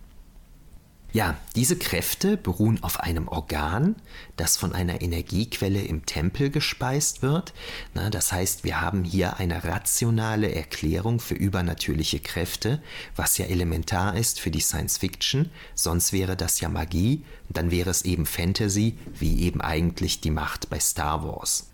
[1.14, 3.98] Ja, diese Kräfte beruhen auf einem Organ,
[4.38, 7.54] das von einer Energiequelle im Tempel gespeist wird.
[7.94, 12.82] Na, das heißt, wir haben hier eine rationale Erklärung für übernatürliche Kräfte,
[13.18, 15.50] was ja elementar ist für die Science Fiction.
[15.76, 20.70] Sonst wäre das ja Magie, dann wäre es eben Fantasy, wie eben eigentlich die Macht
[20.70, 21.71] bei Star Wars.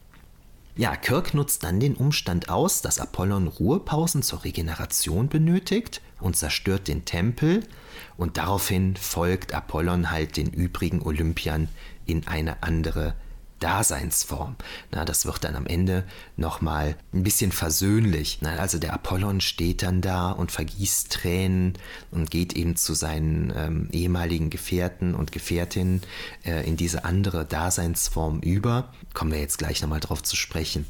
[0.78, 6.88] Ja, Kirk nutzt dann den Umstand aus, dass Apollon Ruhepausen zur Regeneration benötigt und zerstört
[6.88, 7.64] den Tempel.
[8.16, 11.68] Und daraufhin folgt Apollon halt den übrigen Olympiern
[12.06, 13.16] in eine andere
[13.60, 14.56] Daseinsform.
[14.92, 16.04] Na, das wird dann am Ende
[16.36, 18.40] nochmal ein bisschen versöhnlich.
[18.42, 21.74] Na, also der Apollon steht dann da und vergießt Tränen
[22.12, 26.02] und geht eben zu seinen ähm, ehemaligen Gefährten und Gefährtinnen
[26.46, 28.94] äh, in diese andere Daseinsform über.
[29.14, 30.86] Kommen wir jetzt gleich nochmal drauf zu sprechen.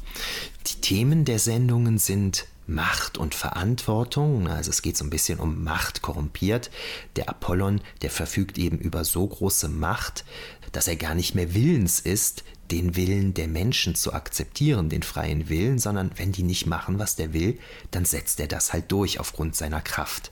[0.66, 4.46] Die Themen der Sendungen sind Macht und Verantwortung.
[4.46, 6.70] Also es geht so ein bisschen um Macht korrumpiert.
[7.16, 10.24] Der Apollon, der verfügt eben über so große Macht,
[10.72, 15.48] dass er gar nicht mehr willens ist, den Willen der Menschen zu akzeptieren, den freien
[15.48, 17.58] Willen, sondern wenn die nicht machen, was der will,
[17.90, 20.30] dann setzt er das halt durch aufgrund seiner Kraft.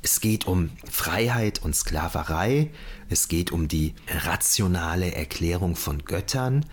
[0.00, 2.70] Es geht um Freiheit und Sklaverei,
[3.08, 6.64] es geht um die rationale Erklärung von Göttern.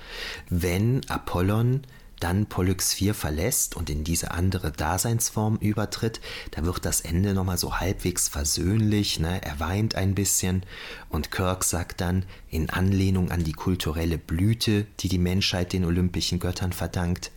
[0.49, 1.81] Wenn Apollon
[2.19, 7.57] dann Pollux 4 verlässt und in diese andere Daseinsform übertritt, da wird das Ende nochmal
[7.57, 9.41] so halbwegs versöhnlich, ne?
[9.43, 10.63] er weint ein bisschen
[11.09, 16.39] und Kirk sagt dann, in Anlehnung an die kulturelle Blüte, die die Menschheit den olympischen
[16.39, 17.31] Göttern verdankt,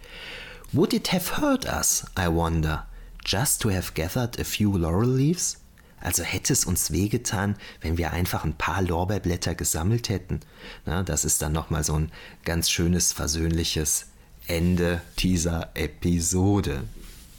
[0.72, 2.86] Would it have hurt us, I wonder,
[3.24, 5.56] just to have gathered a few laurel leaves?
[6.00, 10.40] Also hätte es uns wehgetan, wenn wir einfach ein paar Lorbeerblätter gesammelt hätten.
[10.84, 12.12] Na, das ist dann nochmal so ein
[12.44, 14.07] ganz schönes, versöhnliches
[14.48, 16.82] Ende dieser Episode.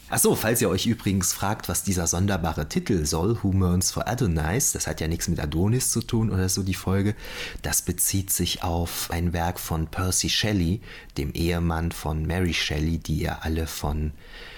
[0.10, 4.72] Achso, falls ihr euch übrigens fragt, was dieser sonderbare Titel soll, Who Mourns for Adonis,
[4.72, 7.15] das hat ja nichts mit Adonis zu tun oder so die Folge,
[7.62, 10.82] das bezieht sich auf ein Werk von Percy Shelley,
[11.17, 14.12] dem Ehemann von Mary Shelley, die ihr alle von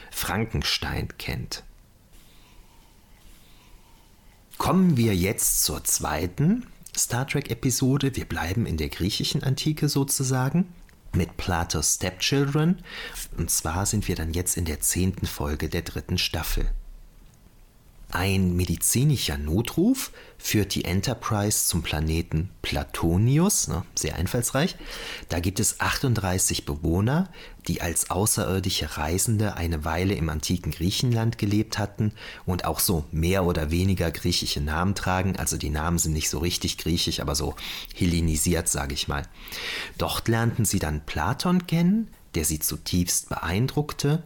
[0.10, 1.64] Frankenstein kennt.
[4.58, 8.16] Kommen wir jetzt zur zweiten Star Trek-Episode.
[8.16, 10.68] Wir bleiben in der griechischen Antike sozusagen
[11.16, 12.84] mit Platos Stepchildren.
[13.38, 16.72] Und zwar sind wir dann jetzt in der zehnten Folge der dritten Staffel.
[18.14, 24.76] Ein medizinischer Notruf führt die Enterprise zum Planeten Platonius, ne, sehr einfallsreich.
[25.30, 27.30] Da gibt es 38 Bewohner,
[27.70, 32.12] die als außerirdische Reisende eine Weile im antiken Griechenland gelebt hatten
[32.46, 35.38] und auch so mehr oder weniger griechische Namen tragen.
[35.38, 37.56] Also die Namen sind nicht so richtig griechisch, aber so
[37.96, 39.24] hellenisiert, sage ich mal.
[39.98, 44.22] Dort lernten sie dann Platon kennen, der sie zutiefst beeindruckte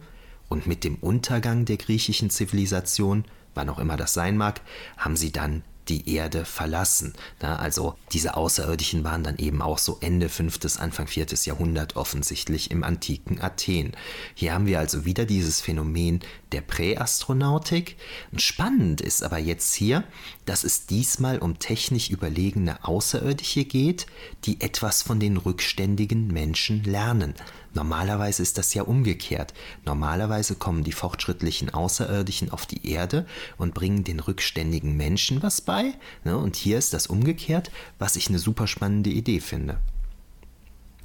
[0.48, 3.24] und mit dem Untergang der griechischen Zivilisation
[3.56, 4.60] wann auch immer das sein mag,
[4.96, 7.14] haben sie dann die Erde verlassen.
[7.40, 11.26] Na, also diese Außerirdischen waren dann eben auch so Ende 5., Anfang 4.
[11.44, 13.92] Jahrhundert offensichtlich im antiken Athen.
[14.34, 16.20] Hier haben wir also wieder dieses Phänomen
[16.52, 17.96] der Präastronautik.
[18.36, 20.04] Spannend ist aber jetzt hier,
[20.44, 24.06] dass es diesmal um technisch überlegene Außerirdische geht,
[24.44, 27.34] die etwas von den rückständigen Menschen lernen.
[27.76, 29.52] Normalerweise ist das ja umgekehrt.
[29.84, 33.26] Normalerweise kommen die fortschrittlichen Außerirdischen auf die Erde
[33.58, 35.92] und bringen den rückständigen Menschen was bei.
[36.24, 36.38] Ne?
[36.38, 39.76] Und hier ist das umgekehrt, was ich eine super spannende Idee finde.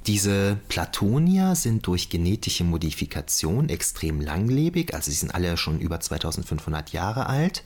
[0.08, 6.92] Diese Platonier sind durch genetische Modifikation extrem langlebig, also sie sind alle schon über 2500
[6.92, 7.62] Jahre alt.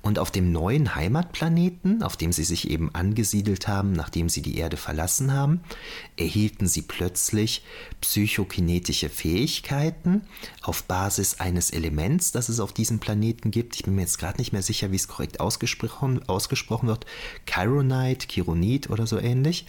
[0.00, 4.58] Und auf dem neuen Heimatplaneten, auf dem sie sich eben angesiedelt haben, nachdem sie die
[4.58, 5.60] Erde verlassen haben,
[6.16, 7.64] erhielten sie plötzlich
[8.00, 10.22] psychokinetische Fähigkeiten
[10.62, 13.76] auf Basis eines Elements, das es auf diesem Planeten gibt.
[13.76, 17.06] Ich bin mir jetzt gerade nicht mehr sicher, wie es korrekt ausgesprochen, ausgesprochen wird.
[17.48, 19.66] Chironite, Chironit oder so ähnlich.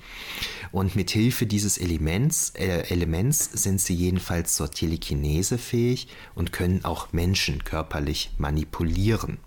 [0.71, 6.85] Und mit Hilfe dieses Elements, äh, Elements sind sie jedenfalls zur Telekinese fähig und können
[6.85, 9.37] auch Menschen körperlich manipulieren.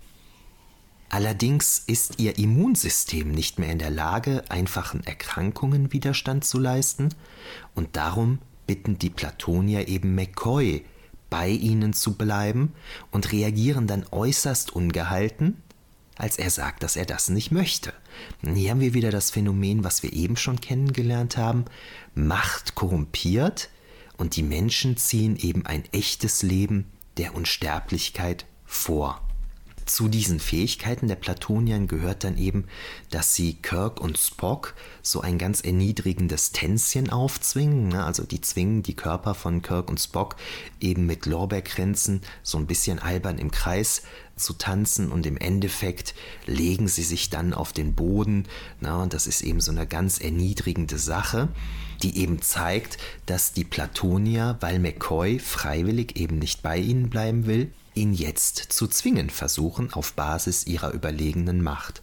[1.09, 7.09] Allerdings ist ihr Immunsystem nicht mehr in der Lage, einfachen Erkrankungen Widerstand zu leisten
[7.75, 10.83] und darum bitten die Platonier eben McCoy,
[11.29, 12.73] bei ihnen zu bleiben
[13.11, 15.61] und reagieren dann äußerst ungehalten,
[16.15, 17.93] als er sagt, dass er das nicht möchte.
[18.41, 21.65] Hier haben wir wieder das Phänomen, was wir eben schon kennengelernt haben.
[22.15, 23.69] Macht korrumpiert
[24.17, 26.85] und die Menschen ziehen eben ein echtes Leben
[27.17, 29.26] der Unsterblichkeit vor
[29.87, 32.65] zu diesen Fähigkeiten der Platoniern gehört dann eben,
[33.09, 37.89] dass sie Kirk und Spock so ein ganz erniedrigendes Tänzchen aufzwingen.
[37.89, 38.03] Ne?
[38.03, 40.35] Also die zwingen die Körper von Kirk und Spock
[40.79, 44.03] eben mit Lorbeerkränzen so ein bisschen albern im Kreis
[44.35, 46.13] zu tanzen und im Endeffekt
[46.45, 48.45] legen sie sich dann auf den Boden.
[48.79, 51.49] Na, und das ist eben so eine ganz erniedrigende Sache,
[52.03, 57.71] die eben zeigt, dass die Platonier, weil McCoy freiwillig eben nicht bei ihnen bleiben will,
[57.97, 62.01] ihn jetzt zu zwingen versuchen auf Basis ihrer überlegenen Macht.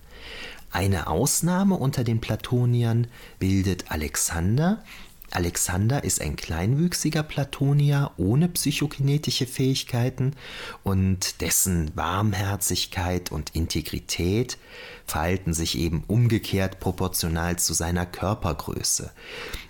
[0.70, 3.06] Eine Ausnahme unter den Platoniern
[3.38, 4.82] bildet Alexander.
[5.30, 10.34] Alexander ist ein kleinwüchsiger Platonier ohne psychokinetische Fähigkeiten
[10.82, 14.58] und dessen Warmherzigkeit und Integrität
[15.06, 19.12] verhalten sich eben umgekehrt proportional zu seiner Körpergröße.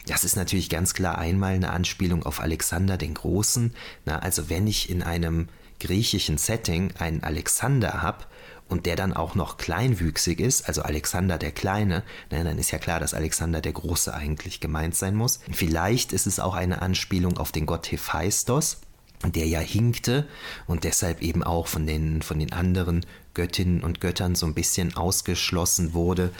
[0.06, 3.74] Das ist natürlich ganz klar einmal eine Anspielung auf Alexander den Großen.
[4.04, 5.48] Na, also wenn ich in einem
[5.84, 8.24] griechischen Setting einen Alexander habe
[8.68, 12.78] und der dann auch noch kleinwüchsig ist, also Alexander der Kleine, ne, dann ist ja
[12.78, 15.40] klar, dass Alexander der Große eigentlich gemeint sein muss.
[15.52, 18.78] Vielleicht ist es auch eine Anspielung auf den Gott Hephaistos,
[19.24, 20.26] der ja hinkte
[20.66, 24.96] und deshalb eben auch von den, von den anderen Göttinnen und Göttern so ein bisschen
[24.96, 26.30] ausgeschlossen wurde,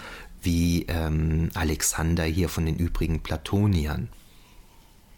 [0.43, 4.09] wie ähm, Alexander hier von den übrigen Platoniern.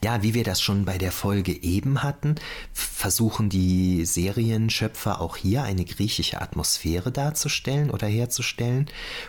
[0.05, 2.35] Ja, wie wir das schon bei der Folge eben hatten,
[2.73, 8.87] versuchen die Serienschöpfer auch hier eine griechische Atmosphäre darzustellen oder herzustellen.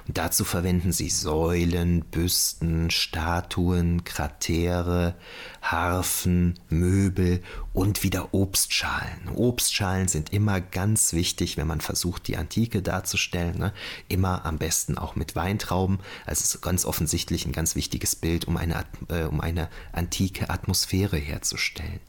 [0.07, 5.15] Und dazu verwenden sie Säulen, Büsten, Statuen, Kratere,
[5.61, 7.41] Harfen, Möbel
[7.73, 9.29] und wieder Obstschalen.
[9.35, 13.57] Obstschalen sind immer ganz wichtig, wenn man versucht, die Antike darzustellen.
[13.57, 13.73] Ne?
[14.07, 15.99] Immer am besten auch mit Weintrauben.
[16.25, 21.17] Also ist ganz offensichtlich ein ganz wichtiges Bild, um eine, äh, um eine antike Atmosphäre
[21.17, 21.99] herzustellen.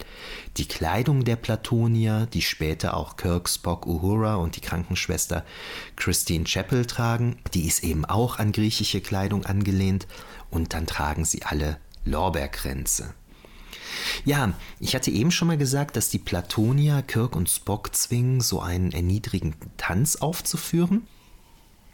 [0.56, 5.44] Die Kleidung der Platonier, die später auch Kirk, Spock, Uhura und die Krankenschwester
[5.96, 10.06] Christine Chapel tragen, die ist eben auch an griechische Kleidung angelehnt
[10.50, 13.14] und dann tragen sie alle Lorbeerkränze.
[14.24, 18.60] Ja, ich hatte eben schon mal gesagt, dass die Platonier Kirk und Spock zwingen, so
[18.60, 21.06] einen erniedrigenden Tanz aufzuführen.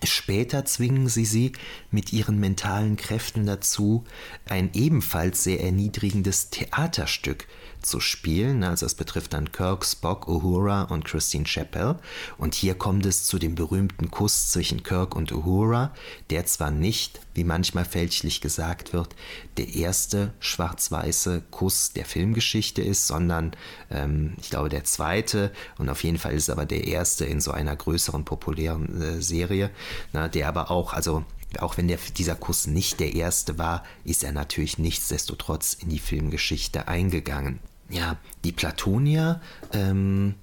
[0.03, 1.53] Später zwingen sie sie
[1.91, 4.05] mit ihren mentalen Kräften dazu,
[4.47, 7.47] ein ebenfalls sehr erniedrigendes Theaterstück
[7.85, 8.65] zu spielen.
[8.65, 11.97] Also es betrifft dann Kirk, Spock, Uhura und Christine Chappell.
[12.39, 15.93] Und hier kommt es zu dem berühmten Kuss zwischen Kirk und Uhura,
[16.31, 19.15] der zwar nicht, wie manchmal fälschlich gesagt wird,
[19.57, 23.53] der erste schwarz-weiße Kuss der Filmgeschichte ist, sondern
[23.91, 27.41] ähm, ich glaube der zweite und auf jeden Fall ist es aber der erste in
[27.41, 29.71] so einer größeren populären äh, Serie,
[30.13, 31.25] na, der aber auch, also
[31.61, 35.99] auch wenn der, dieser Kuss nicht der erste war, ist er natürlich nichtsdestotrotz in die
[35.99, 39.41] Filmgeschichte eingegangen ja, die Platonier
[39.73, 40.35] ähm,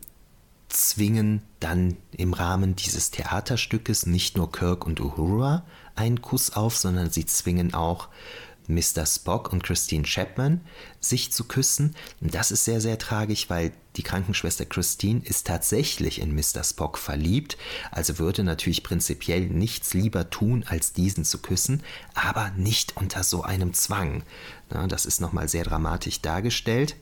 [0.69, 7.10] zwingen dann im Rahmen dieses Theaterstückes nicht nur Kirk und Uhura einen Kuss auf, sondern
[7.10, 8.10] sie zwingen auch
[8.67, 9.06] Mr.
[9.06, 10.62] Spock und Christine Chapman
[10.99, 11.95] sich zu küssen.
[12.21, 16.63] Das ist sehr, sehr tragisch, weil die Krankenschwester Christine ist tatsächlich in Mr.
[16.63, 17.58] Spock verliebt,
[17.91, 23.43] also würde natürlich prinzipiell nichts lieber tun, als diesen zu küssen, aber nicht unter so
[23.43, 24.23] einem Zwang.
[24.73, 26.95] Ja, das ist nochmal sehr dramatisch dargestellt.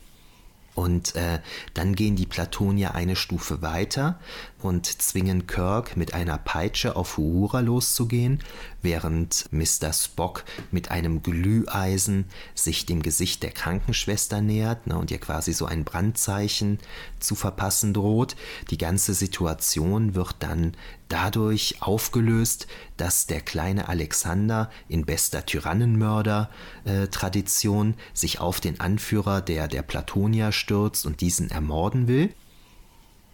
[0.76, 1.40] Und äh,
[1.74, 4.20] dann gehen die Platonier eine Stufe weiter
[4.62, 8.44] und zwingen Kirk mit einer Peitsche auf Uhura loszugehen,
[8.82, 9.94] während Mr.
[9.94, 15.66] Spock mit einem Glüheisen sich dem Gesicht der Krankenschwester nähert ne, und ihr quasi so
[15.66, 16.80] ein Brandzeichen
[17.20, 18.36] zu verpassen droht.
[18.70, 20.74] Die ganze Situation wird dann
[21.10, 22.68] dadurch aufgelöst,
[22.98, 31.06] dass der kleine Alexander in bester Tyrannenmörder-Tradition sich auf den Anführer der, der Platonier stürzt
[31.06, 32.34] und diesen ermorden will.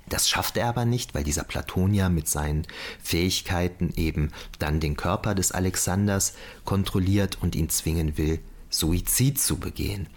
[0.10, 2.68] Das schafft er aber nicht, weil dieser Platonier mit seinen
[3.01, 6.34] Fähigkeiten eben dann den Körper des Alexanders
[6.64, 8.39] kontrolliert und ihn zwingen will,
[8.70, 10.08] Suizid zu begehen.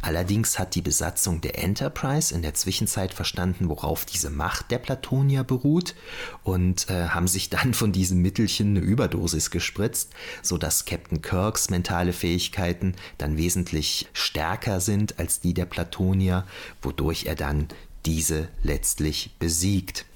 [0.00, 5.44] Allerdings hat die Besatzung der Enterprise in der Zwischenzeit verstanden, worauf diese Macht der Platonier
[5.44, 5.94] beruht
[6.42, 10.12] und äh, haben sich dann von diesem Mittelchen eine Überdosis gespritzt,
[10.42, 16.46] sodass Captain Kirks mentale Fähigkeiten dann wesentlich stärker sind als die der Platonier,
[16.80, 17.68] wodurch er dann
[18.08, 20.06] diese letztlich besiegt.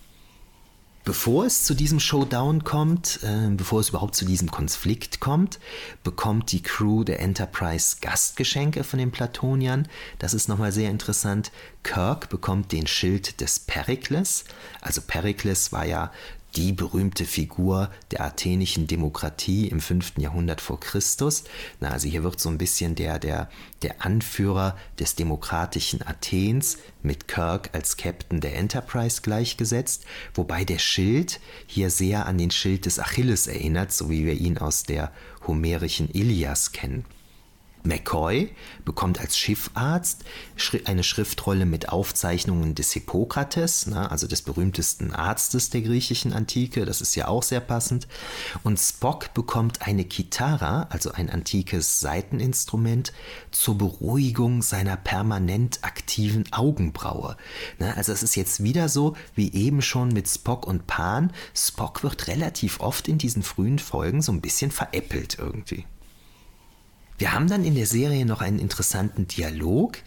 [1.05, 5.59] Bevor es zu diesem Showdown kommt, äh, bevor es überhaupt zu diesem Konflikt kommt,
[6.03, 9.89] bekommt die Crew der Enterprise Gastgeschenke von den Platoniern.
[10.21, 11.53] Das ist nochmal sehr interessant.
[11.83, 14.45] Kirk bekommt den Schild des Perikles.
[14.81, 16.13] Also Perikles war ja
[16.57, 20.19] die berühmte Figur der athenischen Demokratie im 5.
[20.19, 21.45] Jahrhundert vor Christus.
[21.81, 23.49] Na, also hier wird so ein bisschen der, der,
[23.83, 31.41] der Anführer des demokratischen Athens mit Kirk als Captain der Enterprise gleichgesetzt, wobei der Schild
[31.67, 35.13] hier sehr an den Schild des Achilles erinnert, so wie wir ihn aus der
[35.47, 37.05] homerischen Ilias kennen.
[37.85, 38.51] McCoy
[38.85, 40.25] bekommt als Schiffarzt
[40.85, 47.01] eine Schriftrolle mit Aufzeichnungen des Hippokrates, ne, also des berühmtesten Arztes der griechischen Antike, das
[47.01, 48.07] ist ja auch sehr passend.
[48.63, 53.13] Und Spock bekommt eine Kitara, also ein antikes Saiteninstrument,
[53.51, 57.37] zur Beruhigung seiner permanent aktiven Augenbraue.
[57.79, 61.33] Ne, also es ist jetzt wieder so wie eben schon mit Spock und Pan.
[61.55, 65.85] Spock wird relativ oft in diesen frühen Folgen so ein bisschen veräppelt irgendwie.
[67.23, 69.99] Wir haben dann in der Serie noch einen interessanten Dialog,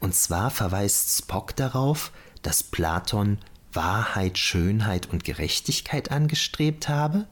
[0.00, 2.10] und zwar verweist Spock darauf,
[2.42, 3.38] dass Platon
[3.72, 7.28] Wahrheit, Schönheit und Gerechtigkeit angestrebt habe,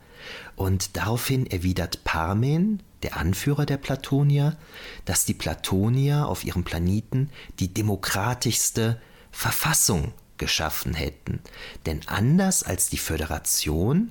[0.55, 4.57] und daraufhin erwidert Parmen, der Anführer der Platonier,
[5.07, 7.29] dass die Platonier auf ihrem Planeten
[7.59, 11.41] die demokratischste Verfassung geschaffen hätten.
[11.85, 14.11] Denn anders als die Föderation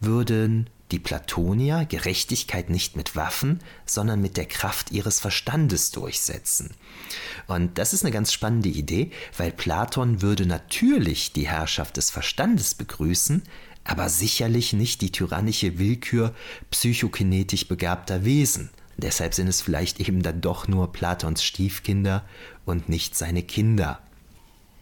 [0.00, 6.70] würden die Platonier Gerechtigkeit nicht mit Waffen, sondern mit der Kraft ihres Verstandes durchsetzen.
[7.46, 12.74] Und das ist eine ganz spannende Idee, weil Platon würde natürlich die Herrschaft des Verstandes
[12.74, 13.42] begrüßen,
[13.84, 16.34] aber sicherlich nicht die tyrannische Willkür
[16.70, 18.70] psychokinetisch begabter Wesen.
[18.98, 22.24] Deshalb sind es vielleicht eben dann doch nur Platons Stiefkinder
[22.66, 24.00] und nicht seine Kinder.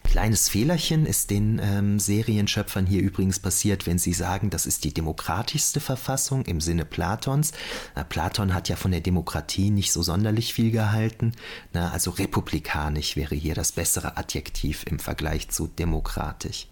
[0.09, 4.91] Kleines Fehlerchen ist den ähm, Serienschöpfern hier übrigens passiert, wenn sie sagen, das ist die
[4.91, 7.51] demokratischste Verfassung im Sinne Platons.
[7.95, 11.33] Na, Platon hat ja von der Demokratie nicht so sonderlich viel gehalten.
[11.73, 16.69] Na, also republikanisch wäre hier das bessere Adjektiv im Vergleich zu demokratisch.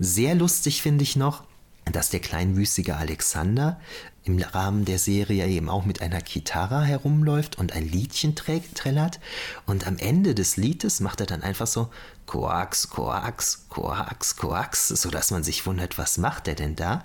[0.00, 1.44] Sehr lustig finde ich noch,
[1.92, 3.80] dass der kleinwüchsige Alexander
[4.24, 9.20] im Rahmen der Serie eben auch mit einer Gitarre herumläuft und ein Liedchen trällert.
[9.66, 11.90] Und am Ende des Liedes macht er dann einfach so
[12.26, 17.04] Koax, Koax, Koax, Koax, sodass man sich wundert, was macht er denn da?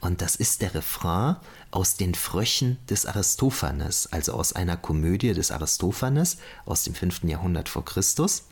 [0.00, 1.36] Und das ist der Refrain
[1.72, 7.24] aus den Fröchen des Aristophanes, also aus einer Komödie des Aristophanes aus dem 5.
[7.24, 8.44] Jahrhundert vor Christus.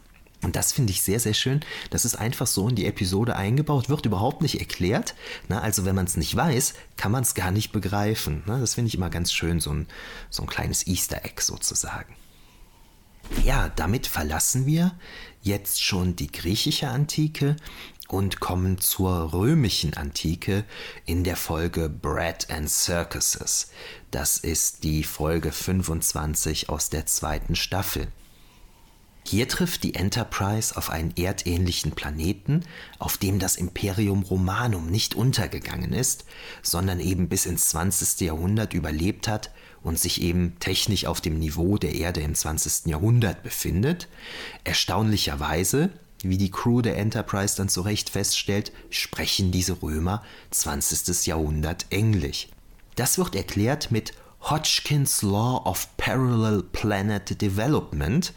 [0.43, 1.61] Und das finde ich sehr, sehr schön.
[1.91, 5.15] Das ist einfach so in die Episode eingebaut, wird überhaupt nicht erklärt.
[5.49, 8.45] Na, also wenn man es nicht weiß, kann man es gar nicht begreifen.
[8.47, 9.87] Na, das finde ich immer ganz schön, so ein,
[10.31, 12.15] so ein kleines Easter Egg sozusagen.
[13.45, 14.97] Ja, damit verlassen wir
[15.43, 17.57] jetzt schon die griechische Antike
[18.09, 20.65] und kommen zur römischen Antike
[21.05, 23.71] in der Folge Bread and Circuses.
[24.11, 28.09] Das ist die Folge 25 aus der zweiten Staffel.
[29.31, 32.65] Hier trifft die Enterprise auf einen erdähnlichen Planeten,
[32.99, 36.25] auf dem das Imperium Romanum nicht untergegangen ist,
[36.63, 38.23] sondern eben bis ins 20.
[38.23, 39.51] Jahrhundert überlebt hat
[39.83, 42.87] und sich eben technisch auf dem Niveau der Erde im 20.
[42.87, 44.09] Jahrhundert befindet.
[44.65, 45.91] Erstaunlicherweise,
[46.23, 51.27] wie die Crew der Enterprise dann zu Recht feststellt, sprechen diese Römer 20.
[51.27, 52.49] Jahrhundert Englisch.
[52.97, 58.33] Das wird erklärt mit Hodgkins Law of Parallel Planet Development,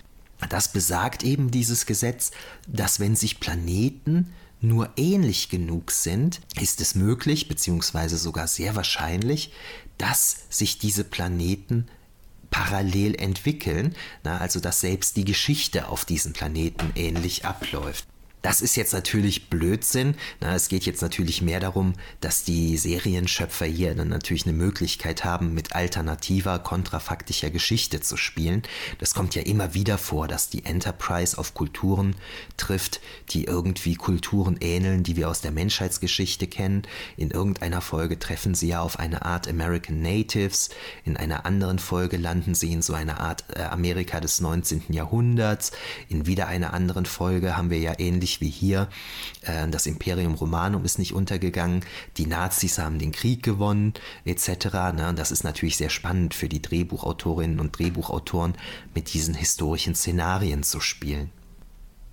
[0.49, 2.31] das besagt eben dieses Gesetz,
[2.67, 9.51] dass wenn sich Planeten nur ähnlich genug sind, ist es möglich, beziehungsweise sogar sehr wahrscheinlich,
[9.97, 11.87] dass sich diese Planeten
[12.51, 18.05] parallel entwickeln, na, also dass selbst die Geschichte auf diesen Planeten ähnlich abläuft.
[18.41, 20.15] Das ist jetzt natürlich Blödsinn.
[20.39, 25.23] Na, es geht jetzt natürlich mehr darum, dass die Serienschöpfer hier dann natürlich eine Möglichkeit
[25.23, 28.63] haben, mit alternativer, kontrafaktischer Geschichte zu spielen.
[28.97, 32.15] Das kommt ja immer wieder vor, dass die Enterprise auf Kulturen
[32.57, 36.81] trifft, die irgendwie Kulturen ähneln, die wir aus der Menschheitsgeschichte kennen.
[37.17, 40.69] In irgendeiner Folge treffen sie ja auf eine Art American Natives,
[41.05, 44.85] in einer anderen Folge landen sie in so einer Art äh, Amerika des 19.
[44.89, 45.71] Jahrhunderts,
[46.09, 48.88] in wieder einer anderen Folge haben wir ja ähnlich ähnlich wie hier.
[49.41, 51.84] Äh, das Imperium Romanum ist nicht untergegangen,
[52.17, 53.93] die Nazis haben den Krieg gewonnen,
[54.25, 54.93] etc.
[54.93, 55.13] Ne?
[55.15, 58.55] Das ist natürlich sehr spannend für die Drehbuchautorinnen und Drehbuchautoren,
[58.93, 61.32] mit diesen historischen Szenarien zu spielen.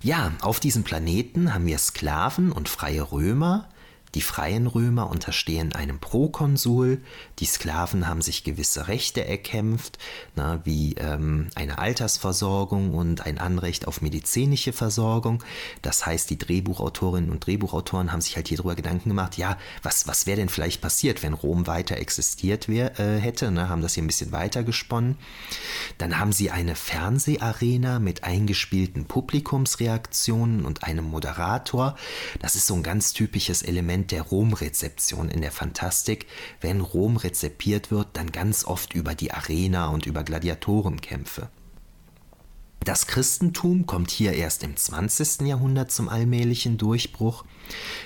[0.01, 3.67] Ja, auf diesem Planeten haben wir Sklaven und freie Römer,
[4.15, 7.01] die freien Römer unterstehen einem Prokonsul,
[7.39, 9.97] die Sklaven haben sich gewisse Rechte erkämpft,
[10.35, 15.43] na, wie ähm, eine Altersversorgung und ein Anrecht auf medizinische Versorgung.
[15.81, 20.07] Das heißt, die Drehbuchautorinnen und Drehbuchautoren haben sich halt hier drüber Gedanken gemacht, ja, was,
[20.07, 23.93] was wäre denn vielleicht passiert, wenn Rom weiter existiert wär, äh, hätte, ne, haben das
[23.93, 25.17] hier ein bisschen weiter gesponnen.
[25.97, 31.95] Dann haben sie eine Fernseharena mit eingespielten Publikumsreaktionen und einem Moderator.
[32.41, 36.25] Das ist so ein ganz typisches Element der Rom-Rezeption in der Fantastik.
[36.59, 41.49] Wenn Rom rezipiert wird, dann ganz oft über die Arena und über Gladiatorenkämpfe.
[42.79, 45.41] Das Christentum kommt hier erst im 20.
[45.41, 47.45] Jahrhundert zum allmählichen Durchbruch.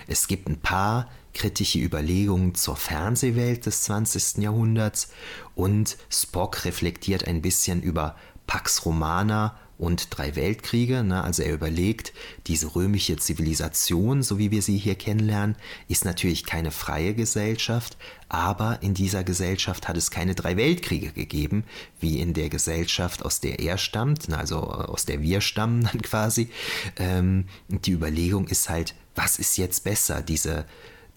[0.08, 4.40] Es gibt ein paar kritische Überlegungen zur Fernsehwelt des 20.
[4.40, 5.10] Jahrhunderts
[5.56, 11.04] und Spock reflektiert ein bisschen über Pax Romana und drei Weltkriege.
[11.04, 11.22] Ne?
[11.22, 12.14] Also er überlegt,
[12.48, 15.58] diese römische Zivilisation, so wie wir sie hier kennenlernen,
[15.90, 17.98] ist natürlich keine freie Gesellschaft,
[18.30, 21.66] aber in dieser Gesellschaft hat es keine drei Weltkriege gegeben,
[22.00, 26.50] wie in der Gesellschaft, aus der er stammt, also aus der wir stammen dann quasi.
[26.96, 30.66] Ähm, die Überlegung ist halt, was ist jetzt besser, diese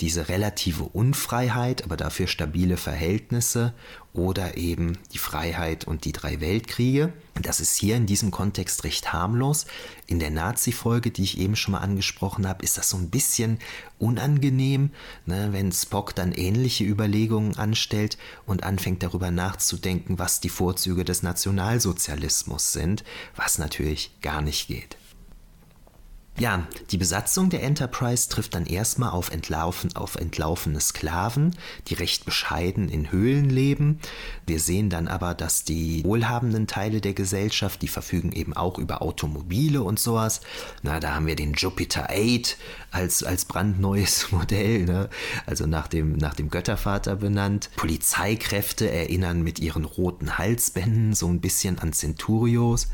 [0.00, 3.72] diese relative Unfreiheit, aber dafür stabile Verhältnisse
[4.12, 7.12] oder eben die Freiheit und die drei Weltkriege.
[7.40, 9.66] Das ist hier in diesem Kontext recht harmlos.
[10.06, 13.58] In der Nazi-Folge, die ich eben schon mal angesprochen habe, ist das so ein bisschen
[13.98, 14.90] unangenehm,
[15.24, 21.22] ne, wenn Spock dann ähnliche Überlegungen anstellt und anfängt darüber nachzudenken, was die Vorzüge des
[21.22, 24.96] Nationalsozialismus sind, was natürlich gar nicht geht.
[26.38, 31.56] Ja, die Besatzung der Enterprise trifft dann erstmal auf, entlaufen, auf entlaufene Sklaven,
[31.88, 34.00] die recht bescheiden in Höhlen leben.
[34.46, 39.00] Wir sehen dann aber, dass die wohlhabenden Teile der Gesellschaft, die verfügen eben auch über
[39.00, 40.42] Automobile und sowas.
[40.82, 42.58] Na, da haben wir den Jupiter 8
[42.90, 45.08] als, als brandneues Modell, ne?
[45.46, 47.70] also nach dem, nach dem Göttervater benannt.
[47.76, 52.88] Polizeikräfte erinnern mit ihren roten Halsbänden so ein bisschen an Centurios.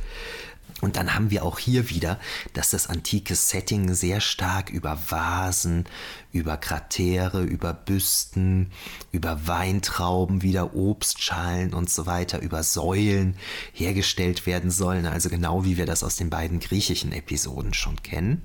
[0.82, 2.18] Und dann haben wir auch hier wieder,
[2.54, 5.84] dass das antike Setting sehr stark über Vasen,
[6.32, 8.72] über Kratere, über Büsten,
[9.12, 13.36] über Weintrauben, wieder Obstschalen und so weiter, über Säulen
[13.72, 15.06] hergestellt werden sollen.
[15.06, 18.42] Also genau wie wir das aus den beiden griechischen Episoden schon kennen.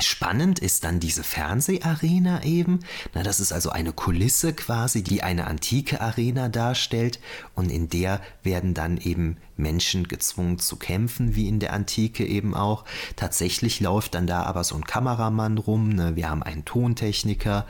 [0.00, 2.80] Spannend ist dann diese Fernseharena eben.
[3.14, 7.20] Na, das ist also eine Kulisse quasi, die eine antike Arena darstellt
[7.54, 12.54] und in der werden dann eben Menschen gezwungen zu kämpfen, wie in der Antike eben
[12.54, 12.84] auch.
[13.16, 15.90] Tatsächlich läuft dann da aber so ein Kameramann rum.
[15.90, 16.16] Ne?
[16.16, 17.66] Wir haben einen Tontechniker,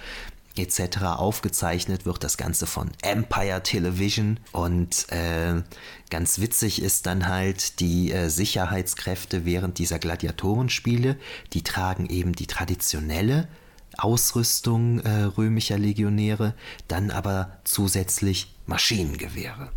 [0.57, 1.03] etc.
[1.16, 4.40] aufgezeichnet wird, das Ganze von Empire Television.
[4.53, 5.62] Und äh,
[6.11, 11.16] ganz witzig ist dann halt die äh, Sicherheitskräfte während dieser Gladiatorenspiele,
[11.53, 13.48] die tragen eben die traditionelle
[13.96, 16.55] Ausrüstung äh, römischer Legionäre,
[16.88, 19.70] dann aber zusätzlich Maschinengewehre.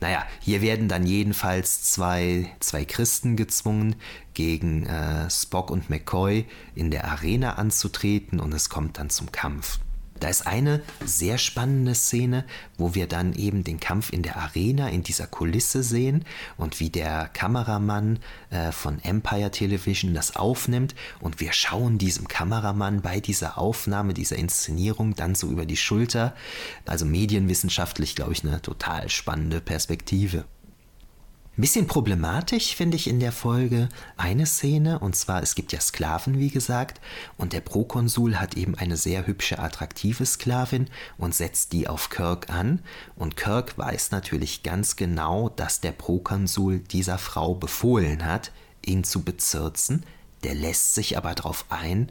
[0.00, 3.96] Naja, hier werden dann jedenfalls zwei, zwei Christen gezwungen,
[4.34, 9.78] gegen äh, Spock und McCoy in der Arena anzutreten und es kommt dann zum Kampf.
[10.24, 12.46] Da ist eine sehr spannende Szene,
[12.78, 16.24] wo wir dann eben den Kampf in der Arena, in dieser Kulisse sehen
[16.56, 23.02] und wie der Kameramann äh, von Empire Television das aufnimmt und wir schauen diesem Kameramann
[23.02, 26.34] bei dieser Aufnahme, dieser Inszenierung dann so über die Schulter.
[26.86, 30.46] Also medienwissenschaftlich, glaube ich, eine total spannende Perspektive.
[31.56, 35.80] Ein bisschen problematisch finde ich in der Folge eine Szene, und zwar es gibt ja
[35.80, 37.00] Sklaven, wie gesagt,
[37.36, 42.50] und der Prokonsul hat eben eine sehr hübsche, attraktive Sklavin und setzt die auf Kirk
[42.50, 42.80] an.
[43.14, 48.50] Und Kirk weiß natürlich ganz genau, dass der Prokonsul dieser Frau befohlen hat,
[48.84, 50.04] ihn zu bezirzen.
[50.42, 52.10] Der lässt sich aber darauf ein,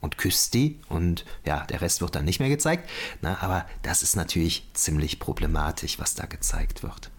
[0.00, 2.88] und küsst die und ja, der Rest wird dann nicht mehr gezeigt.
[3.20, 7.10] Na, aber das ist natürlich ziemlich problematisch, was da gezeigt wird.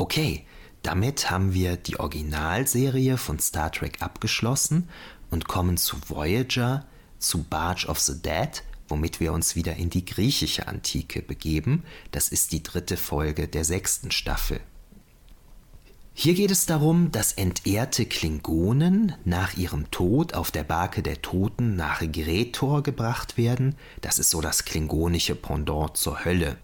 [0.00, 0.46] Okay,
[0.82, 4.88] damit haben wir die Originalserie von Star Trek abgeschlossen
[5.30, 6.86] und kommen zu Voyager,
[7.18, 11.84] zu Barge of the Dead, womit wir uns wieder in die griechische Antike begeben.
[12.12, 14.60] Das ist die dritte Folge der sechsten Staffel.
[16.14, 21.76] Hier geht es darum, dass entehrte Klingonen nach ihrem Tod auf der Barke der Toten
[21.76, 23.76] nach Gretor gebracht werden.
[24.00, 26.56] Das ist so das klingonische Pendant zur Hölle.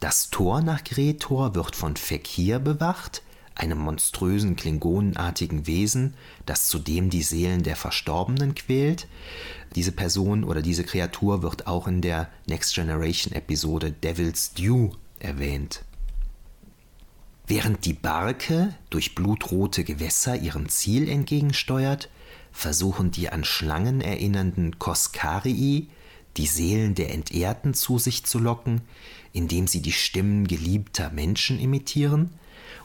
[0.00, 3.22] Das Tor nach Gretor wird von Fekir bewacht,
[3.54, 9.08] einem monströsen klingonenartigen Wesen, das zudem die Seelen der Verstorbenen quält.
[9.74, 15.82] Diese Person oder diese Kreatur wird auch in der Next Generation Episode Devil's Due erwähnt.
[17.46, 22.10] Während die Barke durch blutrote Gewässer ihrem Ziel entgegensteuert,
[22.52, 25.88] versuchen die an Schlangen erinnernden Koskarii,
[26.36, 28.82] die Seelen der Entehrten zu sich zu locken,
[29.36, 32.30] indem sie die Stimmen geliebter Menschen imitieren,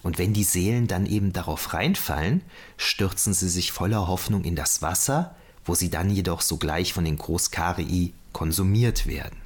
[0.03, 2.41] und wenn die Seelen dann eben darauf reinfallen,
[2.75, 5.33] stürzen sie sich voller Hoffnung in das Wasser,
[5.63, 9.37] wo sie dann jedoch sogleich von den Großkarii konsumiert werden.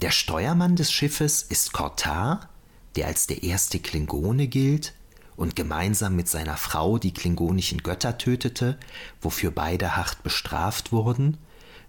[0.00, 2.48] Der Steuermann des Schiffes ist Kortar,
[2.94, 4.94] der als der erste Klingone gilt
[5.36, 8.78] und gemeinsam mit seiner Frau die klingonischen Götter tötete,
[9.20, 11.36] wofür beide hart bestraft wurden,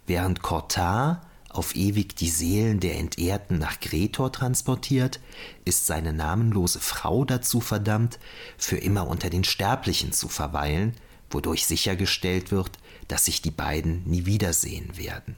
[0.07, 1.21] während Kortar
[1.57, 5.19] auf ewig die Seelen der Entehrten nach Gretor transportiert,
[5.65, 8.19] ist seine namenlose Frau dazu verdammt,
[8.57, 10.93] für immer unter den Sterblichen zu verweilen,
[11.31, 12.71] wodurch sichergestellt wird,
[13.07, 15.35] dass sich die beiden nie wiedersehen werden.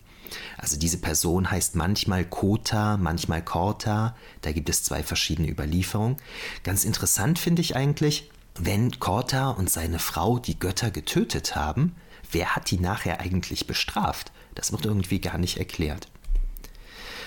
[0.57, 6.17] Also diese Person heißt manchmal Kota, manchmal Korta, da gibt es zwei verschiedene Überlieferungen.
[6.63, 11.95] Ganz interessant finde ich eigentlich, wenn Korta und seine Frau die Götter getötet haben,
[12.31, 14.31] wer hat die nachher eigentlich bestraft?
[14.59, 16.09] Das wird irgendwie gar nicht erklärt.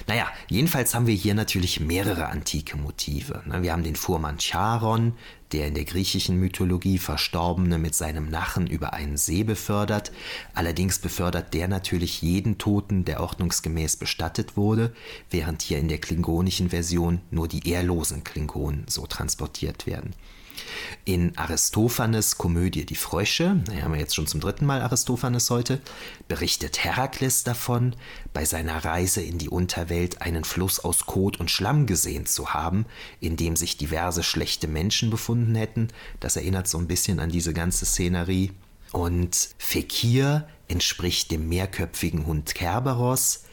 [0.06, 3.42] Naja, jedenfalls haben wir hier natürlich mehrere antike Motive.
[3.46, 3.62] Ne?
[3.62, 5.14] Wir haben den Fuhrmann Charon,
[5.52, 10.12] der in der griechischen Mythologie Verstorbene mit seinem Nachen über einen See befördert.
[10.52, 14.92] Allerdings befördert der natürlich jeden Toten, der ordnungsgemäß bestattet wurde,
[15.30, 20.14] während hier in der klingonischen Version nur die ehrlosen Klingonen so transportiert werden.
[21.04, 25.80] In Aristophanes Komödie Die Frösche, da haben wir jetzt schon zum dritten Mal Aristophanes heute,
[26.28, 27.96] berichtet Herakles davon,
[28.32, 32.86] bei seiner Reise in die Unterwelt einen Fluss aus Kot und Schlamm gesehen zu haben,
[33.20, 35.88] in dem sich diverse schlechte Menschen befunden hätten.
[36.20, 38.52] Das erinnert so ein bisschen an diese ganze Szenerie.
[38.92, 43.44] Und Fekir entspricht dem mehrköpfigen Hund Kerberos,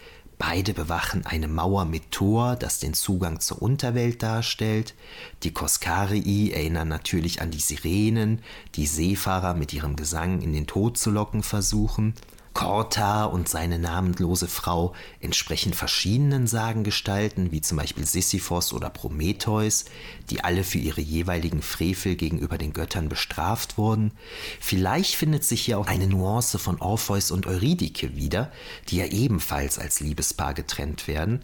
[0.41, 4.95] Beide bewachen eine Mauer mit Tor, das den Zugang zur Unterwelt darstellt.
[5.43, 8.41] Die Koskarii erinnern natürlich an die Sirenen,
[8.75, 12.13] die Seefahrer mit ihrem Gesang in den Tod zu locken versuchen.
[12.53, 19.85] Korta und seine namenlose Frau entsprechen verschiedenen Sagengestalten, wie zum Beispiel Sisyphos oder Prometheus,
[20.29, 24.11] die alle für ihre jeweiligen Frevel gegenüber den Göttern bestraft wurden.
[24.59, 28.51] Vielleicht findet sich hier auch eine Nuance von Orpheus und Eurydike wieder,
[28.89, 31.41] die ja ebenfalls als Liebespaar getrennt werden.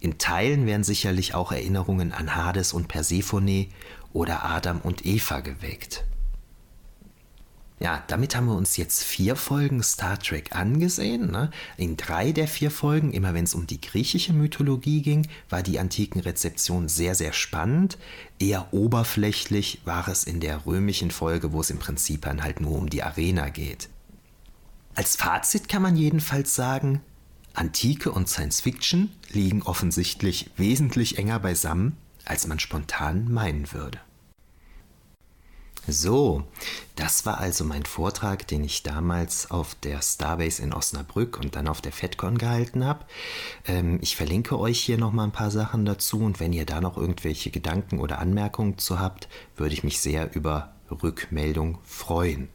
[0.00, 3.68] In Teilen werden sicherlich auch Erinnerungen an Hades und Persephone
[4.12, 6.07] oder Adam und Eva geweckt.
[7.80, 11.30] Ja, damit haben wir uns jetzt vier Folgen Star Trek angesehen.
[11.30, 11.50] Ne?
[11.76, 15.78] In drei der vier Folgen, immer wenn es um die griechische Mythologie ging, war die
[15.78, 17.96] antiken Rezeption sehr, sehr spannend.
[18.40, 22.76] Eher oberflächlich war es in der römischen Folge, wo es im Prinzip dann halt nur
[22.76, 23.88] um die Arena geht.
[24.96, 27.00] Als Fazit kann man jedenfalls sagen,
[27.54, 34.00] Antike und Science Fiction liegen offensichtlich wesentlich enger beisammen, als man spontan meinen würde.
[35.90, 36.44] So,
[36.96, 41.66] das war also mein Vortrag, den ich damals auf der Starbase in Osnabrück und dann
[41.66, 43.06] auf der FedCon gehalten habe.
[43.66, 46.98] Ähm, ich verlinke euch hier nochmal ein paar Sachen dazu und wenn ihr da noch
[46.98, 52.50] irgendwelche Gedanken oder Anmerkungen zu habt, würde ich mich sehr über Rückmeldung freuen.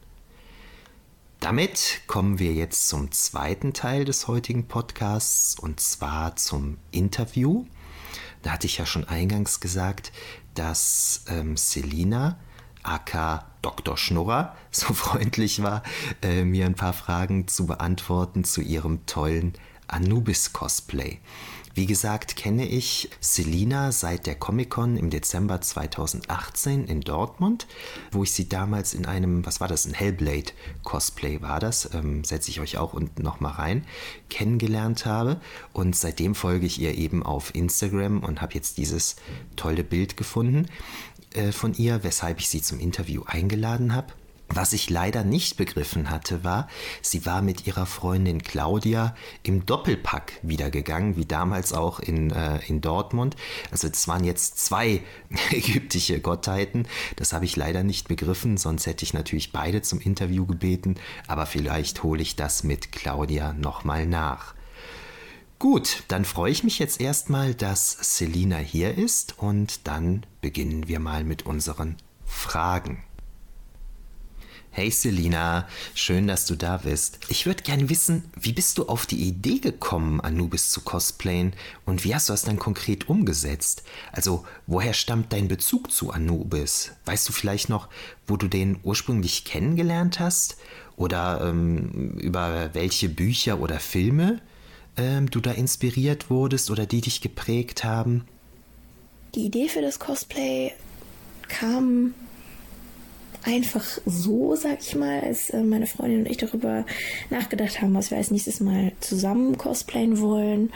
[1.40, 7.66] Damit kommen wir jetzt zum zweiten Teil des heutigen Podcasts und zwar zum Interview.
[8.42, 10.12] Da hatte ich ja schon eingangs gesagt,
[10.54, 12.38] dass ähm, Selina
[12.84, 13.96] aka Dr.
[13.96, 15.82] Schnurrer, so freundlich war,
[16.22, 19.54] äh, mir ein paar Fragen zu beantworten zu ihrem tollen
[19.88, 21.18] Anubis-Cosplay.
[21.76, 27.66] Wie gesagt, kenne ich Selina seit der Comic-Con im Dezember 2018 in Dortmund,
[28.12, 32.50] wo ich sie damals in einem, was war das, ein Hellblade-Cosplay war das, ähm, setze
[32.50, 33.84] ich euch auch unten nochmal rein,
[34.30, 35.40] kennengelernt habe.
[35.72, 39.16] Und seitdem folge ich ihr eben auf Instagram und habe jetzt dieses
[39.56, 40.66] tolle Bild gefunden.
[41.34, 44.14] Äh, von ihr, weshalb ich sie zum Interview eingeladen habe.
[44.50, 46.68] Was ich leider nicht begriffen hatte, war,
[47.02, 52.80] sie war mit ihrer Freundin Claudia im Doppelpack wiedergegangen, wie damals auch in, äh, in
[52.80, 53.36] Dortmund.
[53.72, 55.02] Also es waren jetzt zwei
[55.50, 56.86] ägyptische Gottheiten.
[57.16, 61.46] Das habe ich leider nicht begriffen, sonst hätte ich natürlich beide zum Interview gebeten, aber
[61.46, 64.53] vielleicht hole ich das mit Claudia nochmal nach.
[65.58, 70.98] Gut, dann freue ich mich jetzt erstmal, dass Selina hier ist und dann beginnen wir
[70.98, 71.96] mal mit unseren
[72.26, 73.04] Fragen.
[74.76, 77.20] Hey Selina, schön, dass du da bist.
[77.28, 81.52] Ich würde gerne wissen, wie bist du auf die Idee gekommen, Anubis zu cosplayen
[81.86, 83.84] und wie hast du das dann konkret umgesetzt?
[84.10, 86.90] Also, woher stammt dein Bezug zu Anubis?
[87.04, 87.88] Weißt du vielleicht noch,
[88.26, 90.56] wo du den ursprünglich kennengelernt hast?
[90.96, 94.40] Oder ähm, über welche Bücher oder Filme
[94.96, 98.24] ähm, du da inspiriert wurdest oder die dich geprägt haben?
[99.34, 100.72] Die Idee für das Cosplay
[101.48, 102.14] kam
[103.42, 106.86] einfach so, sag ich mal, als äh, meine Freundin und ich darüber
[107.30, 110.72] nachgedacht haben, was wir als nächstes Mal zusammen cosplayen wollen.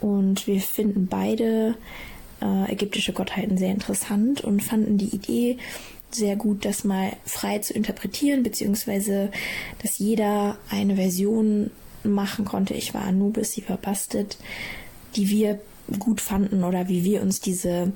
[0.00, 1.76] Und wir finden beide
[2.40, 5.58] äh, ägyptische Gottheiten sehr interessant und fanden die Idee
[6.10, 9.30] sehr gut, das mal frei zu interpretieren, beziehungsweise
[9.82, 11.70] dass jeder eine Version
[12.04, 12.74] machen konnte.
[12.74, 14.38] Ich war Anubis, sie war Bastet,
[15.16, 15.60] die wir
[15.98, 17.92] gut fanden oder wie wir uns diese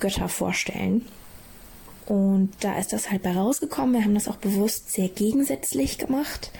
[0.00, 1.06] Götter vorstellen.
[2.06, 3.94] Und da ist das halt bei rausgekommen.
[3.94, 6.50] Wir haben das auch bewusst sehr gegensätzlich gemacht.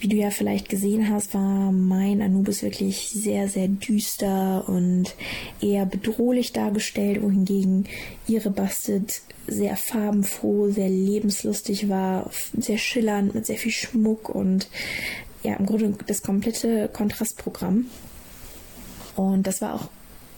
[0.00, 5.14] Wie du ja vielleicht gesehen hast, war mein Anubis wirklich sehr, sehr düster und
[5.62, 7.86] eher bedrohlich dargestellt, wohingegen
[8.26, 14.68] ihre Bastet sehr farbenfroh, sehr lebenslustig war, sehr schillernd, mit sehr viel Schmuck und
[15.44, 17.86] ja, im Grunde das komplette Kontrastprogramm.
[19.14, 19.88] Und das war auch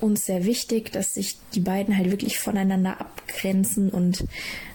[0.01, 4.25] uns sehr wichtig, dass sich die beiden halt wirklich voneinander abgrenzen und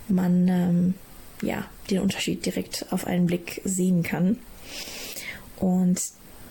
[0.08, 0.94] man ähm,
[1.42, 4.38] ja den Unterschied direkt auf einen Blick sehen kann.
[5.58, 6.02] Und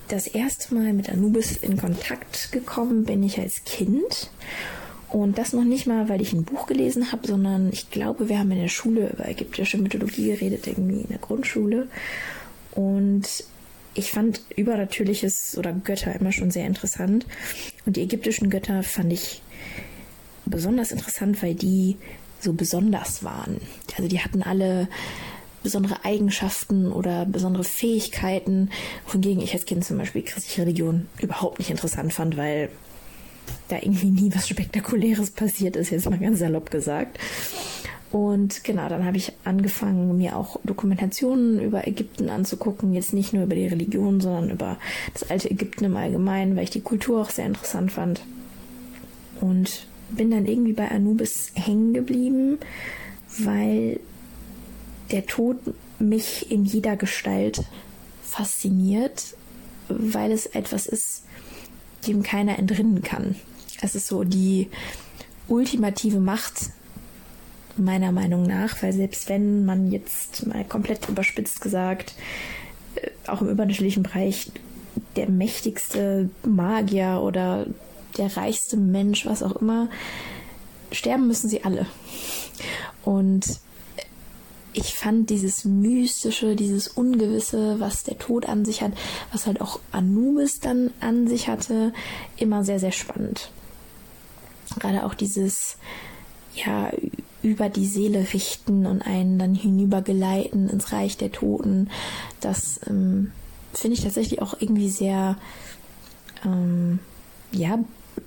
[0.08, 4.30] das erste Mal mit Anubis in Kontakt gekommen bin ich als Kind.
[5.08, 8.38] Und das noch nicht mal, weil ich ein Buch gelesen habe, sondern ich glaube, wir
[8.38, 11.88] haben in der Schule über ägyptische Mythologie geredet, irgendwie in der Grundschule.
[12.72, 13.44] Und
[13.94, 17.26] ich fand Übernatürliches oder Götter immer schon sehr interessant.
[17.86, 19.42] Und die ägyptischen Götter fand ich
[20.46, 21.96] besonders interessant, weil die
[22.40, 23.60] so besonders waren.
[23.96, 24.88] Also die hatten alle
[25.62, 28.70] besondere Eigenschaften oder besondere Fähigkeiten,
[29.06, 32.70] wohingegen ich als Kind zum Beispiel christliche Religion überhaupt nicht interessant fand, weil
[33.68, 37.18] da irgendwie nie was Spektakuläres passiert ist, jetzt mal ganz salopp gesagt.
[38.12, 42.92] Und genau, dann habe ich angefangen, mir auch Dokumentationen über Ägypten anzugucken.
[42.92, 44.78] Jetzt nicht nur über die Religion, sondern über
[45.12, 48.22] das alte Ägypten im Allgemeinen, weil ich die Kultur auch sehr interessant fand.
[49.40, 52.58] Und bin dann irgendwie bei Anubis hängen geblieben,
[53.38, 54.00] weil
[55.12, 55.58] der Tod
[56.00, 57.62] mich in jeder Gestalt
[58.22, 59.36] fasziniert,
[59.88, 61.24] weil es etwas ist,
[62.06, 63.36] dem keiner entrinnen kann.
[63.82, 64.68] Es ist so die
[65.48, 66.70] ultimative Macht,
[67.76, 72.14] meiner Meinung nach, weil selbst wenn man jetzt mal komplett überspitzt gesagt,
[72.96, 74.50] äh, auch im übernatürlichen Bereich
[75.16, 77.66] der mächtigste Magier oder
[78.16, 79.88] der reichste Mensch, was auch immer,
[80.92, 81.86] sterben müssen sie alle.
[83.04, 83.60] Und
[84.72, 88.92] ich fand dieses Mystische, dieses Ungewisse, was der Tod an sich hat,
[89.32, 91.92] was halt auch Anubis dann an sich hatte,
[92.36, 93.50] immer sehr, sehr spannend.
[94.78, 95.76] Gerade auch dieses,
[96.54, 96.92] ja,
[97.42, 101.90] über die Seele richten und einen dann hinübergeleiten ins Reich der Toten.
[102.40, 103.32] Das ähm,
[103.72, 105.36] finde ich tatsächlich auch irgendwie sehr,
[106.44, 106.98] ähm,
[107.52, 107.78] ja,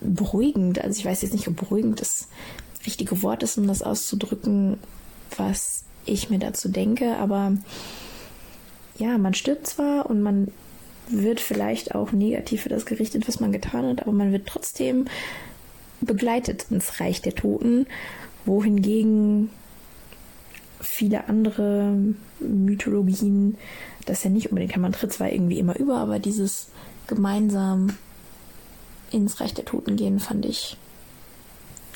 [0.02, 0.84] beruhigend.
[0.84, 2.28] Also ich weiß jetzt nicht, ob beruhigend das
[2.86, 4.78] richtige Wort ist, um das auszudrücken,
[5.38, 7.54] was ich mir dazu denke, aber
[8.98, 10.50] ja, man stirbt zwar und man
[11.08, 15.06] wird vielleicht auch negativ für das gerichtet, was man getan hat, aber man wird trotzdem
[16.02, 17.88] begleitet ins Reich der Toten
[18.46, 19.50] wohingegen
[20.82, 21.96] viele andere
[22.40, 23.58] Mythologien
[24.06, 24.82] das ja nicht unbedingt kann.
[24.82, 26.70] Man tritt zwar irgendwie immer über, aber dieses
[27.08, 27.98] gemeinsam
[29.12, 30.78] ins Reich der Toten gehen fand ich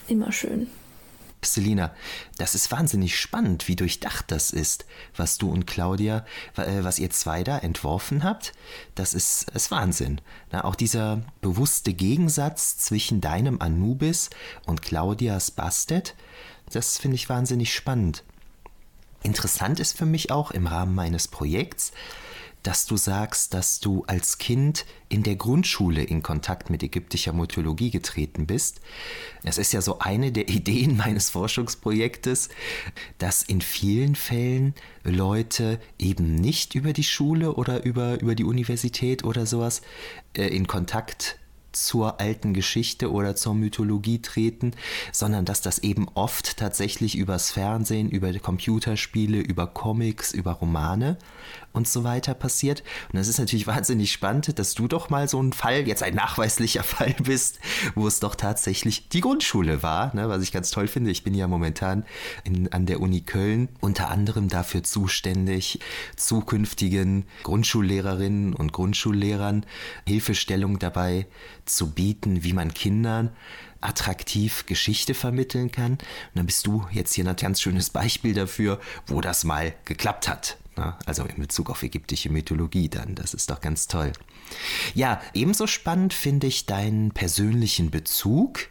[0.07, 0.67] immer schön.
[1.43, 1.93] Selina,
[2.37, 4.85] das ist wahnsinnig spannend, wie durchdacht das ist,
[5.15, 6.25] was du und Claudia,
[6.55, 8.53] äh, was ihr zwei da entworfen habt.
[8.95, 10.21] Das ist, ist Wahnsinn.
[10.51, 14.29] Na, auch dieser bewusste Gegensatz zwischen deinem Anubis
[14.65, 16.15] und Claudias Bastet,
[16.71, 18.23] das finde ich wahnsinnig spannend.
[19.23, 21.91] Interessant ist für mich auch im Rahmen meines Projekts,
[22.67, 27.91] dass du sagst, dass du als Kind in der Grundschule in Kontakt mit ägyptischer Mythologie
[27.91, 28.81] getreten bist.
[29.43, 32.49] Es ist ja so eine der Ideen meines Forschungsprojektes,
[33.19, 39.23] dass in vielen Fällen Leute eben nicht über die Schule oder über, über die Universität
[39.23, 39.81] oder sowas
[40.33, 41.39] äh, in Kontakt
[41.77, 44.71] zur alten Geschichte oder zur Mythologie treten,
[45.11, 51.17] sondern dass das eben oft tatsächlich übers Fernsehen, über Computerspiele, über Comics, über Romane
[51.77, 52.83] und so weiter passiert.
[53.11, 56.15] Und das ist natürlich wahnsinnig spannend, dass du doch mal so ein Fall, jetzt ein
[56.15, 57.59] nachweislicher Fall bist,
[57.95, 61.11] wo es doch tatsächlich die Grundschule war, ne, was ich ganz toll finde.
[61.11, 62.05] Ich bin ja momentan
[62.43, 65.79] in, an der Uni Köln unter anderem dafür zuständig,
[66.15, 69.65] zukünftigen Grundschullehrerinnen und Grundschullehrern
[70.05, 71.27] Hilfestellung dabei
[71.65, 73.31] zu bieten, wie man Kindern
[73.81, 75.93] attraktiv Geschichte vermitteln kann.
[75.93, 76.01] Und
[76.33, 80.57] dann bist du jetzt hier ein ganz schönes Beispiel dafür, wo das mal geklappt hat.
[80.77, 83.15] Also in Bezug auf ägyptische Mythologie dann.
[83.15, 84.13] Das ist doch ganz toll.
[84.93, 88.69] Ja, ebenso spannend finde ich deinen persönlichen Bezug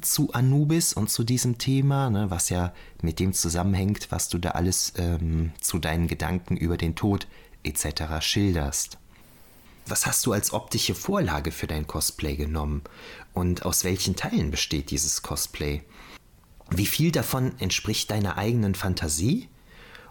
[0.00, 4.50] zu Anubis und zu diesem Thema, ne, was ja mit dem zusammenhängt, was du da
[4.50, 7.26] alles ähm, zu deinen Gedanken über den Tod
[7.62, 8.20] etc.
[8.20, 8.98] schilderst.
[9.86, 12.82] Was hast du als optische Vorlage für dein Cosplay genommen
[13.34, 15.82] und aus welchen Teilen besteht dieses Cosplay?
[16.70, 19.48] Wie viel davon entspricht deiner eigenen Fantasie?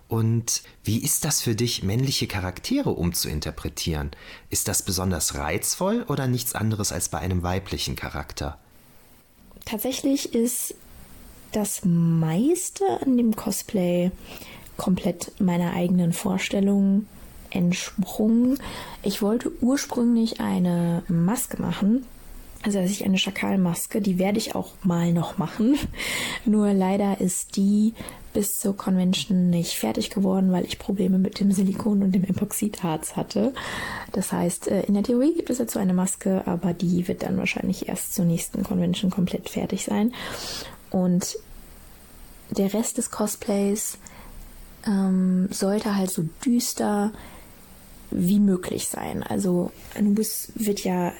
[0.08, 4.12] Und wie ist das für dich, männliche Charaktere umzuinterpretieren?
[4.50, 8.60] Ist das besonders reizvoll oder nichts anderes als bei einem weiblichen Charakter?
[9.66, 10.76] Tatsächlich ist
[11.52, 14.12] das meiste an dem Cosplay
[14.78, 17.08] komplett meiner eigenen Vorstellung
[17.52, 18.60] entsprungen.
[19.04, 22.06] Ich wollte ursprünglich eine Maske machen.
[22.64, 25.78] Also dass ich eine Schakalmaske, die werde ich auch mal noch machen.
[26.46, 27.94] Nur leider ist die
[28.34, 33.16] bis zur Convention nicht fertig geworden, weil ich Probleme mit dem Silikon und dem Epoxidharz
[33.16, 33.54] hatte.
[34.12, 37.38] Das heißt, äh, in der Theorie gibt es dazu eine Maske, aber die wird dann
[37.38, 40.14] wahrscheinlich erst zur nächsten Convention komplett fertig sein.
[40.90, 41.38] Und
[42.50, 43.98] der Rest des Cosplays
[44.86, 47.12] ähm, sollte halt so düster
[48.12, 49.24] wie möglich sein.
[49.24, 51.14] Also Anubis wird ja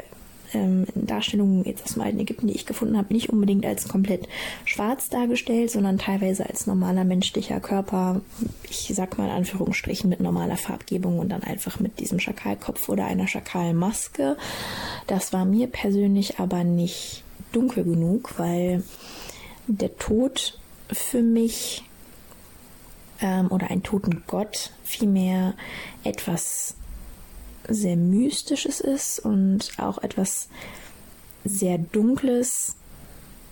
[0.54, 4.28] ähm, Darstellungen jetzt aus dem alten Ägypten, die ich gefunden habe, nicht unbedingt als komplett
[4.66, 8.22] schwarz dargestellt, sondern teilweise als normaler menschlicher Körper,
[8.70, 13.06] ich sag mal in Anführungsstrichen mit normaler Farbgebung und dann einfach mit diesem Schakalkopf oder
[13.06, 14.38] einer Schakalmaske.
[15.08, 18.84] Das war mir persönlich aber nicht dunkel genug, weil
[19.68, 20.60] der Tod
[20.92, 21.84] für mich
[23.22, 25.54] ähm, oder ein toten Gott vielmehr
[26.04, 26.76] etwas
[27.68, 30.48] sehr Mystisches ist und auch etwas
[31.46, 32.76] sehr Dunkles,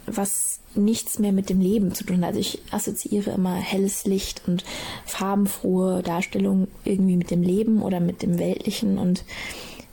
[0.06, 2.30] was nichts mehr mit dem Leben zu tun hat.
[2.30, 4.64] Also ich assoziiere immer helles Licht und
[5.06, 9.24] farbenfrohe Darstellung irgendwie mit dem Leben oder mit dem Weltlichen und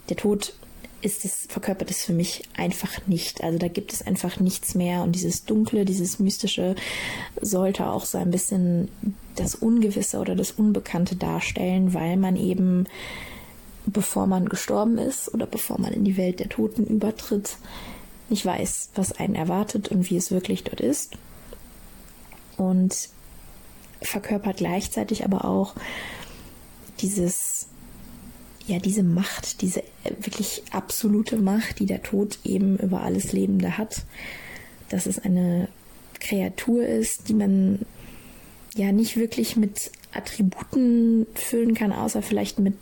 [0.08, 0.54] der Tod
[1.00, 3.42] ist es, verkörpert es für mich einfach nicht.
[3.42, 6.74] Also da gibt es einfach nichts mehr und dieses Dunkle, dieses Mystische
[7.40, 8.88] sollte auch so ein bisschen
[9.36, 12.86] das Ungewisse oder das Unbekannte darstellen, weil man eben
[13.92, 17.56] bevor man gestorben ist oder bevor man in die Welt der Toten übertritt,
[18.28, 21.16] nicht weiß, was einen erwartet und wie es wirklich dort ist.
[22.56, 23.08] Und
[24.02, 25.74] verkörpert gleichzeitig aber auch
[27.00, 27.66] dieses,
[28.66, 29.82] ja, diese Macht, diese
[30.20, 34.02] wirklich absolute Macht, die der Tod eben über alles Lebende hat.
[34.88, 35.68] Dass es eine
[36.20, 37.80] Kreatur ist, die man
[38.74, 42.74] ja nicht wirklich mit Attributen füllen kann, außer vielleicht mit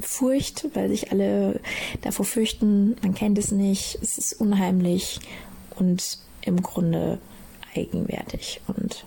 [0.00, 1.60] Furcht, weil sich alle
[2.02, 5.20] davor fürchten, man kennt es nicht, es ist unheimlich
[5.76, 7.18] und im Grunde
[7.74, 8.60] eigenwertig.
[8.66, 9.04] Und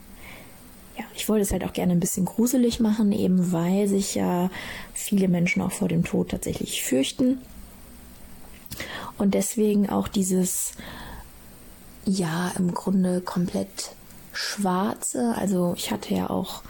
[0.98, 4.50] ja, ich wollte es halt auch gerne ein bisschen gruselig machen, eben weil sich ja
[4.94, 7.40] viele Menschen auch vor dem Tod tatsächlich fürchten.
[9.18, 10.74] Und deswegen auch dieses,
[12.06, 13.96] ja, im Grunde komplett
[14.32, 15.36] schwarze.
[15.38, 16.62] Also ich hatte ja auch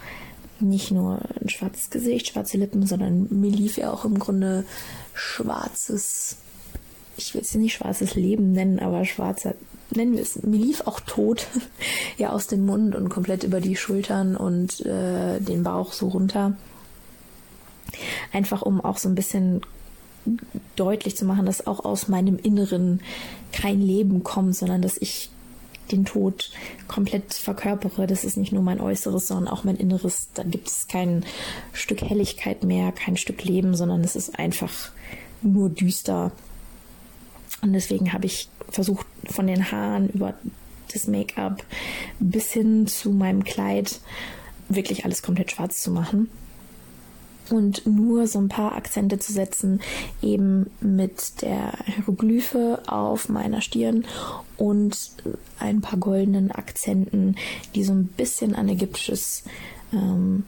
[0.60, 4.64] nicht nur ein schwarzes Gesicht, schwarze Lippen, sondern mir lief ja auch im Grunde
[5.14, 6.36] schwarzes,
[7.16, 9.54] ich will es nicht schwarzes Leben nennen, aber schwarzer,
[9.90, 11.46] nennen wir es, mir lief auch tot
[12.18, 16.56] ja aus dem Mund und komplett über die Schultern und äh, den Bauch so runter.
[18.32, 19.62] Einfach um auch so ein bisschen
[20.76, 23.00] deutlich zu machen, dass auch aus meinem Inneren
[23.52, 25.30] kein Leben kommt, sondern dass ich
[25.92, 26.50] den Tod
[26.86, 28.06] komplett verkörpere.
[28.06, 30.28] Das ist nicht nur mein Äußeres, sondern auch mein Inneres.
[30.34, 31.24] Da gibt es kein
[31.72, 34.92] Stück Helligkeit mehr, kein Stück Leben, sondern es ist einfach
[35.42, 36.32] nur düster.
[37.62, 40.34] Und deswegen habe ich versucht, von den Haaren über
[40.92, 41.64] das Make-up
[42.18, 44.00] bis hin zu meinem Kleid
[44.68, 46.30] wirklich alles komplett schwarz zu machen.
[47.50, 49.80] Und nur so ein paar Akzente zu setzen,
[50.22, 54.04] eben mit der Hieroglyphe auf meiner Stirn
[54.56, 55.12] und
[55.58, 57.36] ein paar goldenen Akzenten,
[57.74, 59.44] die so ein bisschen an ägyptisches
[59.92, 60.44] ähm,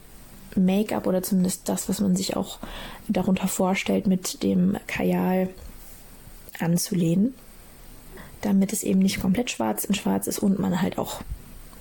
[0.55, 2.59] Make-up oder zumindest das, was man sich auch
[3.07, 5.49] darunter vorstellt, mit dem Kajal
[6.59, 7.33] anzulehnen,
[8.41, 11.21] damit es eben nicht komplett schwarz in schwarz ist und man halt auch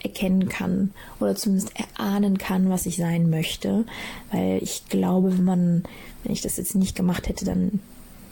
[0.03, 3.85] erkennen kann oder zumindest erahnen kann, was ich sein möchte.
[4.31, 5.83] Weil ich glaube, wenn man,
[6.25, 7.81] wenn ich das jetzt nicht gemacht hätte, dann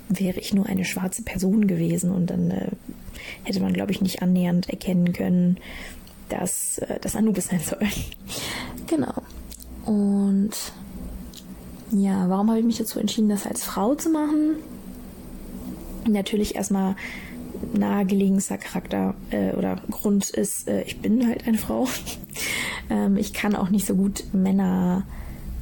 [0.08, 2.70] wäre ich nur eine schwarze Person gewesen und dann äh,
[3.44, 5.58] hätte man, glaube ich, nicht annähernd erkennen können,
[6.28, 7.86] dass äh, das Anubis sein soll.
[8.86, 9.14] genau.
[9.84, 10.52] Und
[11.92, 14.56] ja, warum habe ich mich dazu entschieden, das als Frau zu machen?
[16.06, 16.96] Natürlich erstmal
[17.72, 21.88] nahegelegenster Charakter äh, oder Grund ist, äh, ich bin halt eine Frau.
[22.90, 25.04] ähm, ich kann auch nicht so gut Männer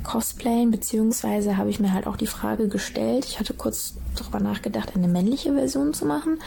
[0.02, 4.92] cosplayen, beziehungsweise habe ich mir halt auch die Frage gestellt, ich hatte kurz darüber nachgedacht,
[4.94, 6.38] eine männliche Version zu machen.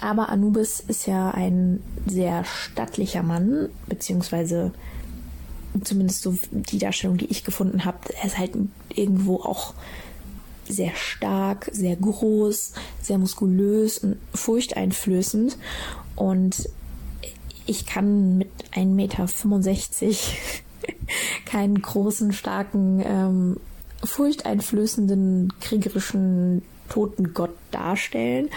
[0.00, 4.72] Aber Anubis ist ja ein sehr stattlicher Mann, beziehungsweise
[5.82, 8.52] zumindest so die Darstellung, die ich gefunden habe, er ist halt
[8.88, 9.74] irgendwo auch
[10.68, 15.56] sehr stark, sehr groß, sehr muskulös und furchteinflößend.
[16.14, 16.68] Und
[17.66, 19.26] ich kann mit 1,65 Meter
[21.44, 23.56] keinen großen, starken, ähm,
[24.04, 28.48] furchteinflößenden, kriegerischen Totengott darstellen.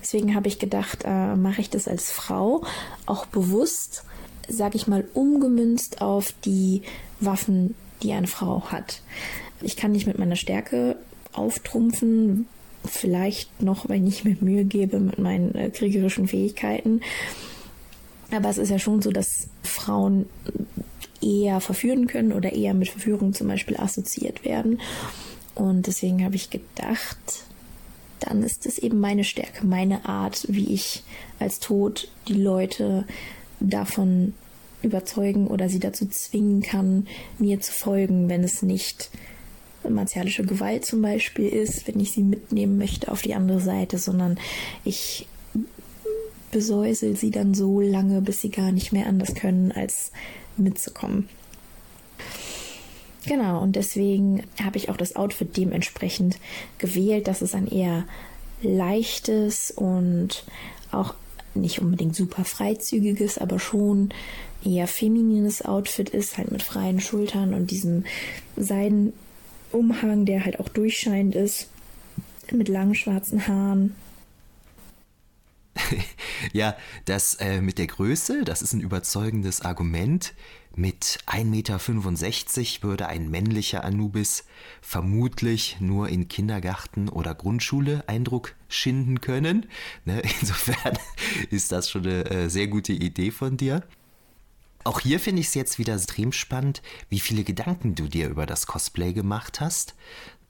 [0.00, 2.64] Deswegen habe ich gedacht, äh, mache ich das als Frau
[3.06, 4.04] auch bewusst,
[4.48, 6.82] sage ich mal, umgemünzt auf die
[7.20, 9.02] Waffen, die eine Frau hat.
[9.60, 10.96] Ich kann nicht mit meiner Stärke
[11.34, 12.46] auftrumpfen,
[12.84, 17.00] vielleicht noch, wenn ich mir Mühe gebe mit meinen äh, kriegerischen Fähigkeiten.
[18.30, 20.26] Aber es ist ja schon so, dass Frauen
[21.20, 24.80] eher verführen können oder eher mit Verführung zum Beispiel assoziiert werden.
[25.54, 27.44] Und deswegen habe ich gedacht,
[28.20, 31.04] dann ist es eben meine Stärke, meine Art, wie ich
[31.38, 33.04] als Tod die Leute
[33.60, 34.34] davon
[34.82, 37.06] überzeugen oder sie dazu zwingen kann,
[37.38, 39.10] mir zu folgen, wenn es nicht
[39.90, 44.38] martialische Gewalt zum Beispiel ist, wenn ich sie mitnehmen möchte auf die andere Seite, sondern
[44.84, 45.26] ich
[46.50, 50.12] besäusel sie dann so lange, bis sie gar nicht mehr anders können, als
[50.56, 51.28] mitzukommen.
[53.26, 56.38] Genau, und deswegen habe ich auch das Outfit dementsprechend
[56.78, 58.04] gewählt, dass es ein eher
[58.62, 60.44] leichtes und
[60.92, 61.14] auch
[61.54, 64.10] nicht unbedingt super freizügiges, aber schon
[64.64, 68.04] eher feminines Outfit ist, halt mit freien Schultern und diesem
[69.74, 71.68] Seidenumhang, der halt auch durchscheinend ist,
[72.52, 73.94] mit langen schwarzen Haaren.
[76.52, 80.34] ja, das äh, mit der Größe, das ist ein überzeugendes Argument.
[80.76, 84.44] Mit 1,65 Meter würde ein männlicher Anubis
[84.80, 89.66] vermutlich nur in Kindergarten oder Grundschule Eindruck schinden können.
[90.04, 90.22] Ne?
[90.40, 90.98] Insofern
[91.50, 93.84] ist das schon eine äh, sehr gute Idee von dir.
[94.84, 98.44] Auch hier finde ich es jetzt wieder extrem spannend, wie viele Gedanken du dir über
[98.44, 99.94] das Cosplay gemacht hast.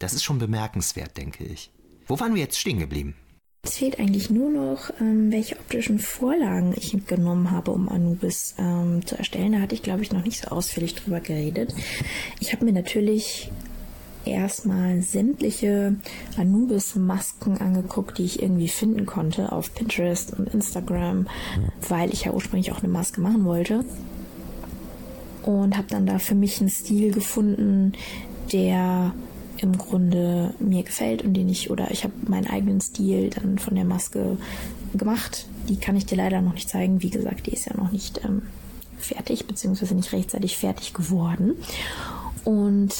[0.00, 1.70] Das ist schon bemerkenswert, denke ich.
[2.08, 3.14] Wo waren wir jetzt stehen geblieben?
[3.62, 9.06] Es fehlt eigentlich nur noch, ähm, welche optischen Vorlagen ich genommen habe, um Anubis ähm,
[9.06, 9.52] zu erstellen.
[9.52, 11.72] Da hatte ich, glaube ich, noch nicht so ausführlich drüber geredet.
[12.40, 13.50] Ich habe mir natürlich
[14.26, 15.96] erstmal sämtliche
[16.36, 21.28] Anubis-Masken angeguckt, die ich irgendwie finden konnte auf Pinterest und Instagram,
[21.88, 23.84] weil ich ja ursprünglich auch eine Maske machen wollte.
[25.44, 27.92] Und habe dann da für mich einen Stil gefunden,
[28.52, 29.14] der
[29.58, 33.74] im Grunde mir gefällt und den ich, oder ich habe meinen eigenen Stil dann von
[33.74, 34.36] der Maske
[34.94, 35.46] gemacht.
[35.68, 37.02] Die kann ich dir leider noch nicht zeigen.
[37.02, 38.42] Wie gesagt, die ist ja noch nicht ähm,
[38.98, 41.52] fertig, beziehungsweise nicht rechtzeitig fertig geworden.
[42.44, 42.94] Und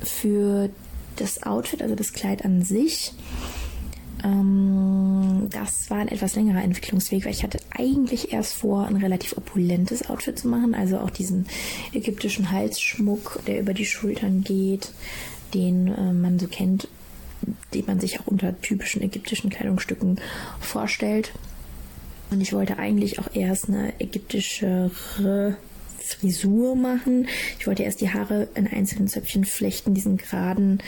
[0.00, 0.70] für
[1.16, 3.12] das Outfit, also das Kleid an sich,
[4.24, 9.36] ähm, das war ein etwas längerer Entwicklungsweg, weil ich hatte eigentlich erst vor, ein relativ
[9.36, 11.46] opulentes Outfit zu machen, also auch diesen
[11.92, 14.92] ägyptischen Halsschmuck, der über die Schultern geht,
[15.54, 16.88] den äh, man so kennt,
[17.74, 20.20] den man sich auch unter typischen ägyptischen Kleidungsstücken
[20.60, 21.32] vorstellt.
[22.30, 25.56] Und ich wollte eigentlich auch erst eine ägyptischere
[26.08, 27.28] Frisur machen.
[27.58, 30.80] Ich wollte erst die Haare in einzelnen Zöpfchen flechten, diesen geraden,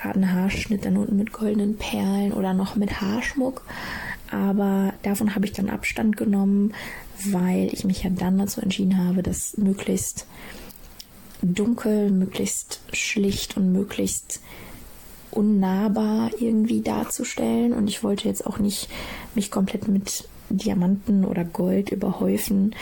[0.00, 3.62] geraden Haarschnitt dann unten mit goldenen Perlen oder noch mit Haarschmuck.
[4.30, 6.72] Aber davon habe ich dann Abstand genommen,
[7.30, 10.26] weil ich mich ja dann dazu entschieden habe, das möglichst
[11.42, 14.40] dunkel, möglichst schlicht und möglichst
[15.30, 17.72] unnahbar irgendwie darzustellen.
[17.72, 18.88] Und ich wollte jetzt auch nicht
[19.34, 22.74] mich komplett mit Diamanten oder Gold überhäufen,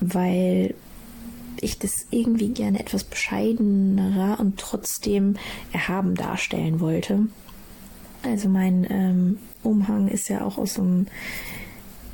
[0.00, 0.74] weil
[1.62, 5.36] ich das irgendwie gerne etwas bescheidenerer und trotzdem
[5.72, 7.26] erhaben darstellen wollte.
[8.22, 11.06] Also mein ähm, Umhang ist ja auch aus so einem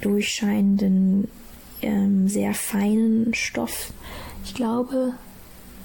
[0.01, 1.29] durchscheinenden,
[1.83, 3.93] ähm, sehr feinen Stoff.
[4.45, 5.15] Ich glaube,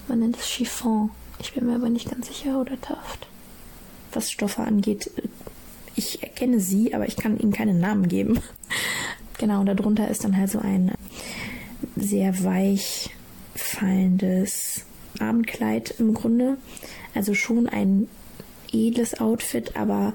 [0.08, 1.10] man nennt es Chiffon.
[1.38, 3.26] Ich bin mir aber nicht ganz sicher, oder Taft.
[4.12, 5.10] Was Stoffe angeht,
[5.94, 8.40] ich erkenne sie, aber ich kann ihnen keinen Namen geben.
[9.38, 10.92] genau, und darunter ist dann halt so ein
[11.96, 13.10] sehr weich
[13.56, 14.84] fallendes
[15.18, 16.58] Abendkleid im Grunde.
[17.14, 18.08] Also schon ein
[18.72, 20.12] edles Outfit, aber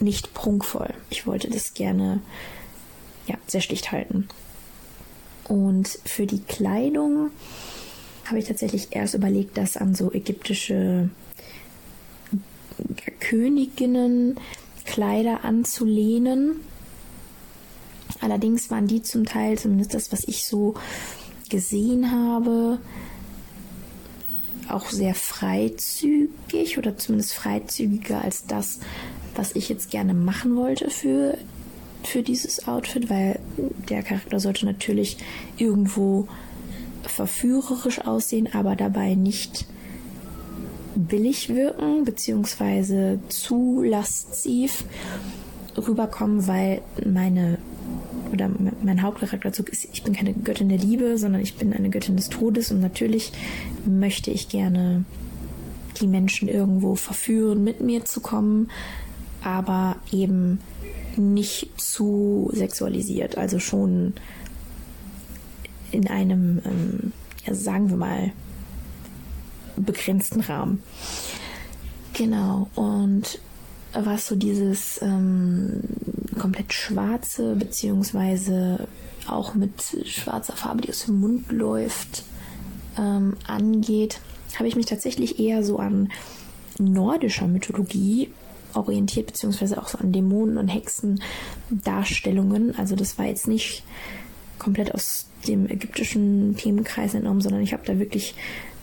[0.00, 0.92] nicht prunkvoll.
[1.10, 2.20] Ich wollte das gerne
[3.26, 4.28] ja, sehr schlicht halten.
[5.48, 7.30] Und für die Kleidung
[8.24, 11.10] habe ich tatsächlich erst überlegt, das an so ägyptische
[13.20, 14.40] Königinnen
[14.84, 16.60] Kleider anzulehnen.
[18.20, 20.74] Allerdings waren die zum Teil, zumindest das, was ich so
[21.54, 22.78] gesehen habe,
[24.68, 28.80] auch sehr freizügig oder zumindest freizügiger als das,
[29.36, 31.38] was ich jetzt gerne machen wollte für,
[32.02, 33.38] für dieses Outfit, weil
[33.88, 35.18] der Charakter sollte natürlich
[35.56, 36.26] irgendwo
[37.04, 39.64] verführerisch aussehen, aber dabei nicht
[40.96, 44.84] billig wirken, beziehungsweise zu lasziv
[45.76, 47.58] rüberkommen, weil meine
[48.32, 48.50] oder
[48.82, 52.28] mein Hauptcharakterzug ist, ich bin keine Göttin der Liebe, sondern ich bin eine Göttin des
[52.28, 53.32] Todes und natürlich
[53.84, 55.04] möchte ich gerne
[56.00, 58.70] die Menschen irgendwo verführen, mit mir zu kommen,
[59.42, 60.58] aber eben
[61.16, 64.14] nicht zu sexualisiert, also schon
[65.92, 67.12] in einem, ähm,
[67.46, 68.32] ja, sagen wir mal,
[69.76, 70.82] begrenzten Rahmen.
[72.14, 73.40] Genau, und
[73.92, 75.80] was so dieses ähm,
[76.34, 78.86] komplett schwarze, beziehungsweise
[79.26, 79.72] auch mit
[80.04, 82.24] schwarzer Farbe, die aus dem Mund läuft,
[82.98, 84.20] ähm, angeht,
[84.56, 86.10] habe ich mich tatsächlich eher so an
[86.78, 88.30] nordischer Mythologie
[88.74, 91.22] orientiert, beziehungsweise auch so an Dämonen und Hexen
[91.70, 92.76] Darstellungen.
[92.76, 93.84] Also das war jetzt nicht
[94.58, 98.34] komplett aus dem ägyptischen Themenkreis entnommen, sondern ich habe da wirklich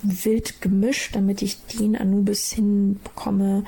[0.04, 3.64] wild gemischt, damit ich den Anubis hinbekomme,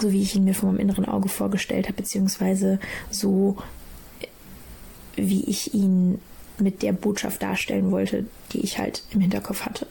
[0.00, 2.78] so wie ich ihn mir vor meinem inneren Auge vorgestellt habe, beziehungsweise
[3.10, 3.56] so
[5.16, 6.20] wie ich ihn
[6.58, 9.86] mit der Botschaft darstellen wollte, die ich halt im Hinterkopf hatte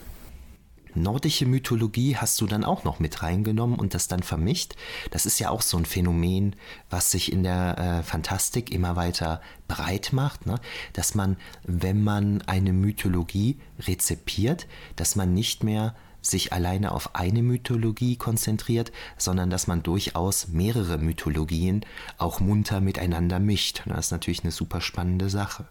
[0.96, 4.74] nordische Mythologie hast du dann auch noch mit reingenommen und das dann vermischt.
[5.10, 6.56] Das ist ja auch so ein Phänomen,
[6.90, 10.58] was sich in der äh, Fantastik immer weiter breit macht, ne?
[10.92, 15.94] dass man, wenn man eine Mythologie rezipiert, dass man nicht mehr
[16.30, 21.84] sich alleine auf eine Mythologie konzentriert, sondern dass man durchaus mehrere Mythologien
[22.18, 23.82] auch munter miteinander mischt.
[23.86, 25.66] Das ist natürlich eine super spannende Sache.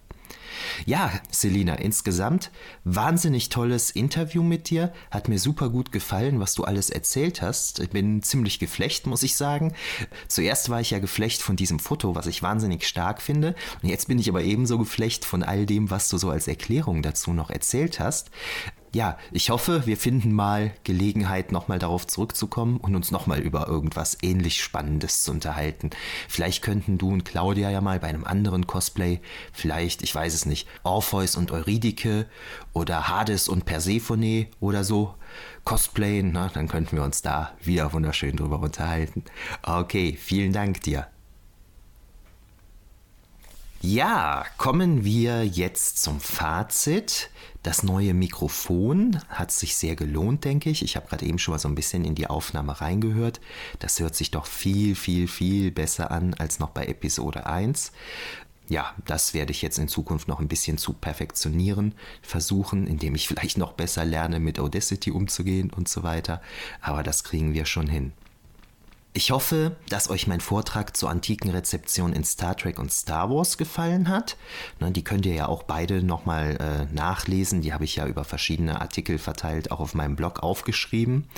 [0.85, 2.51] Ja, Selina, insgesamt
[2.83, 4.93] wahnsinnig tolles Interview mit dir.
[5.11, 7.79] Hat mir super gut gefallen, was du alles erzählt hast.
[7.79, 9.73] Ich bin ziemlich geflecht, muss ich sagen.
[10.27, 13.55] Zuerst war ich ja geflecht von diesem Foto, was ich wahnsinnig stark finde.
[13.81, 17.01] Und jetzt bin ich aber ebenso geflecht von all dem, was du so als Erklärung
[17.01, 18.31] dazu noch erzählt hast
[18.95, 24.17] ja, ich hoffe, wir finden mal Gelegenheit, nochmal darauf zurückzukommen und uns nochmal über irgendwas
[24.21, 25.89] ähnlich Spannendes zu unterhalten.
[26.29, 29.19] Vielleicht könnten du und Claudia ja mal bei einem anderen Cosplay,
[29.51, 32.25] vielleicht, ich weiß es nicht, Orpheus und Eurydike
[32.71, 35.13] oder Hades und Persephone oder so
[35.65, 36.31] cosplayen.
[36.31, 39.25] Na, dann könnten wir uns da wieder wunderschön drüber unterhalten.
[39.61, 41.07] Okay, vielen Dank dir.
[43.81, 47.29] Ja, kommen wir jetzt zum Fazit.
[47.65, 50.83] Das neue Mikrofon hat sich sehr gelohnt, denke ich.
[50.83, 53.41] Ich habe gerade eben schon mal so ein bisschen in die Aufnahme reingehört.
[53.79, 57.91] Das hört sich doch viel, viel, viel besser an als noch bei Episode 1.
[58.69, 63.27] Ja, das werde ich jetzt in Zukunft noch ein bisschen zu perfektionieren, versuchen, indem ich
[63.29, 66.43] vielleicht noch besser lerne, mit Audacity umzugehen und so weiter.
[66.81, 68.13] Aber das kriegen wir schon hin.
[69.17, 73.57] Ich hoffe, dass euch mein Vortrag zur antiken Rezeption in Star Trek und Star Wars
[73.57, 74.35] gefallen hat.
[74.81, 77.61] Ne, die könnt ihr ja auch beide nochmal äh, nachlesen.
[77.61, 81.29] Die habe ich ja über verschiedene Artikel verteilt, auch auf meinem Blog aufgeschrieben.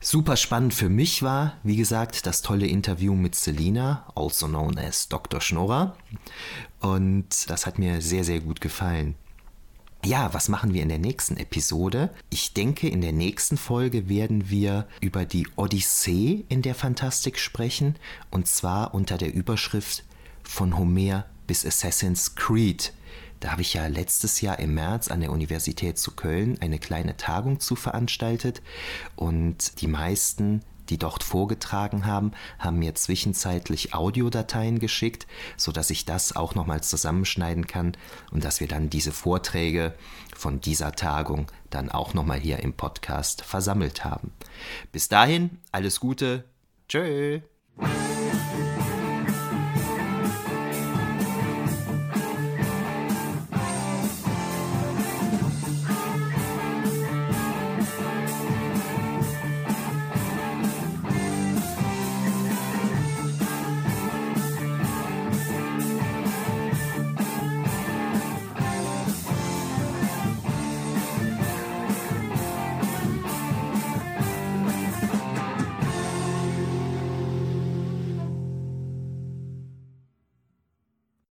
[0.00, 5.08] Super spannend für mich war, wie gesagt, das tolle Interview mit Selina, also known as
[5.08, 5.42] Dr.
[5.42, 5.94] Schnorrer.
[6.80, 9.14] Und das hat mir sehr, sehr gut gefallen.
[10.04, 12.10] Ja, was machen wir in der nächsten Episode?
[12.30, 17.96] Ich denke, in der nächsten Folge werden wir über die Odyssee in der Fantastik sprechen,
[18.30, 20.04] und zwar unter der Überschrift
[20.44, 22.92] von Homer bis Assassin's Creed.
[23.40, 27.16] Da habe ich ja letztes Jahr im März an der Universität zu Köln eine kleine
[27.16, 28.62] Tagung zu veranstaltet
[29.16, 35.26] und die meisten die dort vorgetragen haben, haben mir zwischenzeitlich Audiodateien geschickt,
[35.56, 37.96] sodass ich das auch nochmal zusammenschneiden kann
[38.30, 39.94] und dass wir dann diese Vorträge
[40.36, 44.32] von dieser Tagung dann auch nochmal hier im Podcast versammelt haben.
[44.92, 46.44] Bis dahin, alles Gute.
[46.88, 47.40] Tschö.